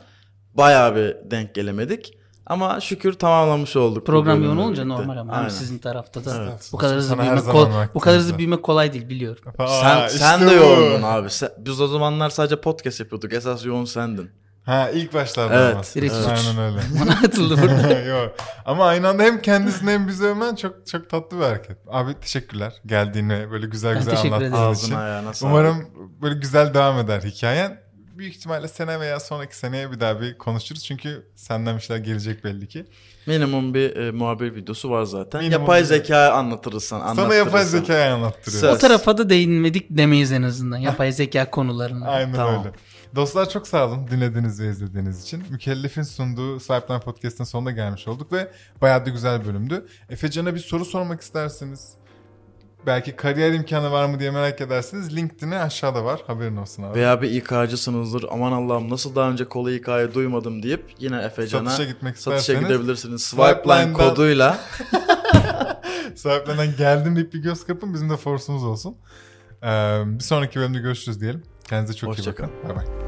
bayağı 0.54 0.96
bir 0.96 1.30
denk 1.30 1.54
gelemedik. 1.54 2.18
Ama 2.46 2.80
şükür 2.80 3.12
tamamlamış 3.12 3.76
olduk. 3.76 4.06
Program 4.06 4.44
yoğun 4.44 4.56
olunca 4.56 4.84
birlikte. 4.84 5.02
normal 5.02 5.16
ama 5.16 5.32
Aynen. 5.32 5.48
Sizin 5.48 5.78
tarafta 5.78 6.24
da 6.24 6.36
Evet. 6.42 6.70
bu 6.72 6.76
kadar 6.76 6.96
hızlı 6.96 7.18
büyümek 7.18 7.44
kol- 7.44 7.68
bu 7.94 8.00
kadar 8.00 8.18
hızlı 8.18 8.38
büyümek 8.38 8.62
kolay 8.62 8.92
değil 8.92 9.08
biliyorum. 9.08 9.52
Aa, 9.58 9.66
Sen, 9.80 10.06
işte 10.06 10.18
sen 10.18 10.48
de 10.48 10.52
yoğundun 10.52 11.02
abi. 11.02 11.30
Sen- 11.30 11.50
biz 11.58 11.80
o 11.80 11.86
zamanlar 11.86 12.30
sadece 12.30 12.60
podcast 12.60 13.00
yapıyorduk. 13.00 13.32
Esas 13.32 13.66
yoğun 13.66 13.84
sendin. 13.84 14.30
Ha 14.66 14.90
ilk 14.90 15.14
başlarda 15.14 15.54
Evet, 15.64 15.74
ama. 15.74 15.82
direkt 15.94 16.14
suç. 16.14 16.26
Aynen 16.26 16.58
öyle. 16.62 16.78
Bana 17.00 17.12
atıldı 17.12 17.62
burada. 17.62 17.98
Yok. 18.00 18.34
Ama 18.64 18.86
aynı 18.86 19.08
anda 19.08 19.22
hem 19.22 19.42
kendisini 19.42 19.90
hem 19.90 20.08
bizi 20.08 20.24
övmen 20.24 20.54
çok 20.54 20.86
çok 20.86 21.10
tatlı 21.10 21.38
bir 21.38 21.42
hareket. 21.44 21.78
Abi 21.88 22.14
teşekkürler 22.20 22.72
geldiğine 22.86 23.50
böyle 23.50 23.66
güzel 23.66 23.92
Ben 23.94 23.98
güzel 23.98 24.10
teşekkür 24.16 24.34
anlattığın 24.34 24.46
ederim. 24.54 24.72
için. 24.72 24.84
Ağzına 24.94 24.98
ayağına. 24.98 25.30
Umarım 25.42 25.88
böyle 26.22 26.34
güzel 26.40 26.74
devam 26.74 26.98
eder 26.98 27.20
hikayen. 27.22 27.86
Büyük 28.18 28.34
ihtimalle 28.36 28.68
sene 28.68 29.00
veya 29.00 29.20
sonraki 29.20 29.56
seneye 29.56 29.92
bir 29.92 30.00
daha 30.00 30.20
bir 30.20 30.38
konuşuruz. 30.38 30.84
Çünkü 30.84 31.26
senden 31.34 31.76
bir 31.76 31.82
şeyler 31.82 32.02
gelecek 32.04 32.44
belli 32.44 32.68
ki. 32.68 32.86
Minimum 33.26 33.74
bir 33.74 33.96
e, 33.96 34.10
muhabir 34.10 34.54
videosu 34.54 34.90
var 34.90 35.02
zaten. 35.04 35.40
Minimum 35.40 35.60
yapay 35.62 35.80
bir- 35.80 35.84
zeka 35.86 36.30
anlatırız 36.32 36.84
sen. 36.84 36.98
Sana 36.98 37.08
yapay 37.34 37.40
anlattırırsan. 37.40 37.78
zekayı 37.78 38.12
anlattırıyor. 38.14 38.60
Söz. 38.60 38.74
o 38.74 38.78
tarafa 38.78 39.18
da 39.18 39.30
değinmedik 39.30 39.86
demeyiz 39.90 40.32
en 40.32 40.42
azından. 40.42 40.76
Yapay 40.78 41.12
zeka 41.12 41.50
konularına. 41.50 42.08
Aynen 42.08 42.34
Tamam. 42.34 42.58
öyle. 42.64 42.74
Dostlar 43.16 43.48
çok 43.48 43.68
sağ 43.68 43.86
olun 43.86 44.08
dinlediğiniz 44.10 44.60
ve 44.60 44.68
izlediğiniz 44.68 45.22
için. 45.22 45.44
Mükellef'in 45.50 46.02
sunduğu 46.02 46.60
Swipeline 46.60 47.00
Podcast'ın 47.00 47.44
sonuna 47.44 47.70
gelmiş 47.70 48.08
olduk 48.08 48.32
ve 48.32 48.50
bayağı 48.82 49.06
da 49.06 49.10
güzel 49.10 49.46
bölümdü. 49.46 49.86
Efecan'a 50.10 50.54
bir 50.54 50.60
soru 50.60 50.84
sormak 50.84 51.20
isterseniz 51.20 51.94
belki 52.86 53.16
kariyer 53.16 53.52
imkanı 53.52 53.92
var 53.92 54.06
mı 54.06 54.20
diye 54.20 54.30
merak 54.30 54.60
edersiniz. 54.60 55.16
LinkedIn'i 55.16 55.58
aşağıda 55.58 56.04
var. 56.04 56.20
Haberin 56.26 56.56
olsun 56.56 56.82
abi. 56.82 56.98
Veya 56.98 57.22
bir 57.22 57.30
İK'cısınızdır. 57.30 58.24
Aman 58.30 58.52
Allah'ım 58.52 58.90
nasıl 58.90 59.14
daha 59.14 59.30
önce 59.30 59.44
kolay 59.44 59.76
İK'yı 59.76 60.14
duymadım 60.14 60.62
deyip 60.62 60.94
yine 60.98 61.22
Efecan'a 61.22 61.70
Satışa 61.70 61.90
gitmek 61.90 62.18
satışa 62.18 62.54
gidebilirsiniz. 62.54 63.22
Swipeline 63.22 63.92
koduyla. 63.92 64.58
Sahiplerden 66.14 66.76
geldim 66.78 67.16
deyip 67.16 67.34
bir 67.34 67.42
göz 67.42 67.66
kapın. 67.66 67.94
Bizim 67.94 68.10
de 68.10 68.16
force'umuz 68.16 68.64
olsun. 68.64 68.96
Ee, 69.62 70.02
bir 70.06 70.24
sonraki 70.24 70.60
bölümde 70.60 70.78
görüşürüz 70.78 71.20
diyelim. 71.20 71.42
Kendinize 71.68 71.94
çok 71.94 72.10
Hoşça 72.10 72.22
iyi 72.22 72.32
bakın. 72.32 72.50
Bay 72.68 72.76
bay. 72.76 73.05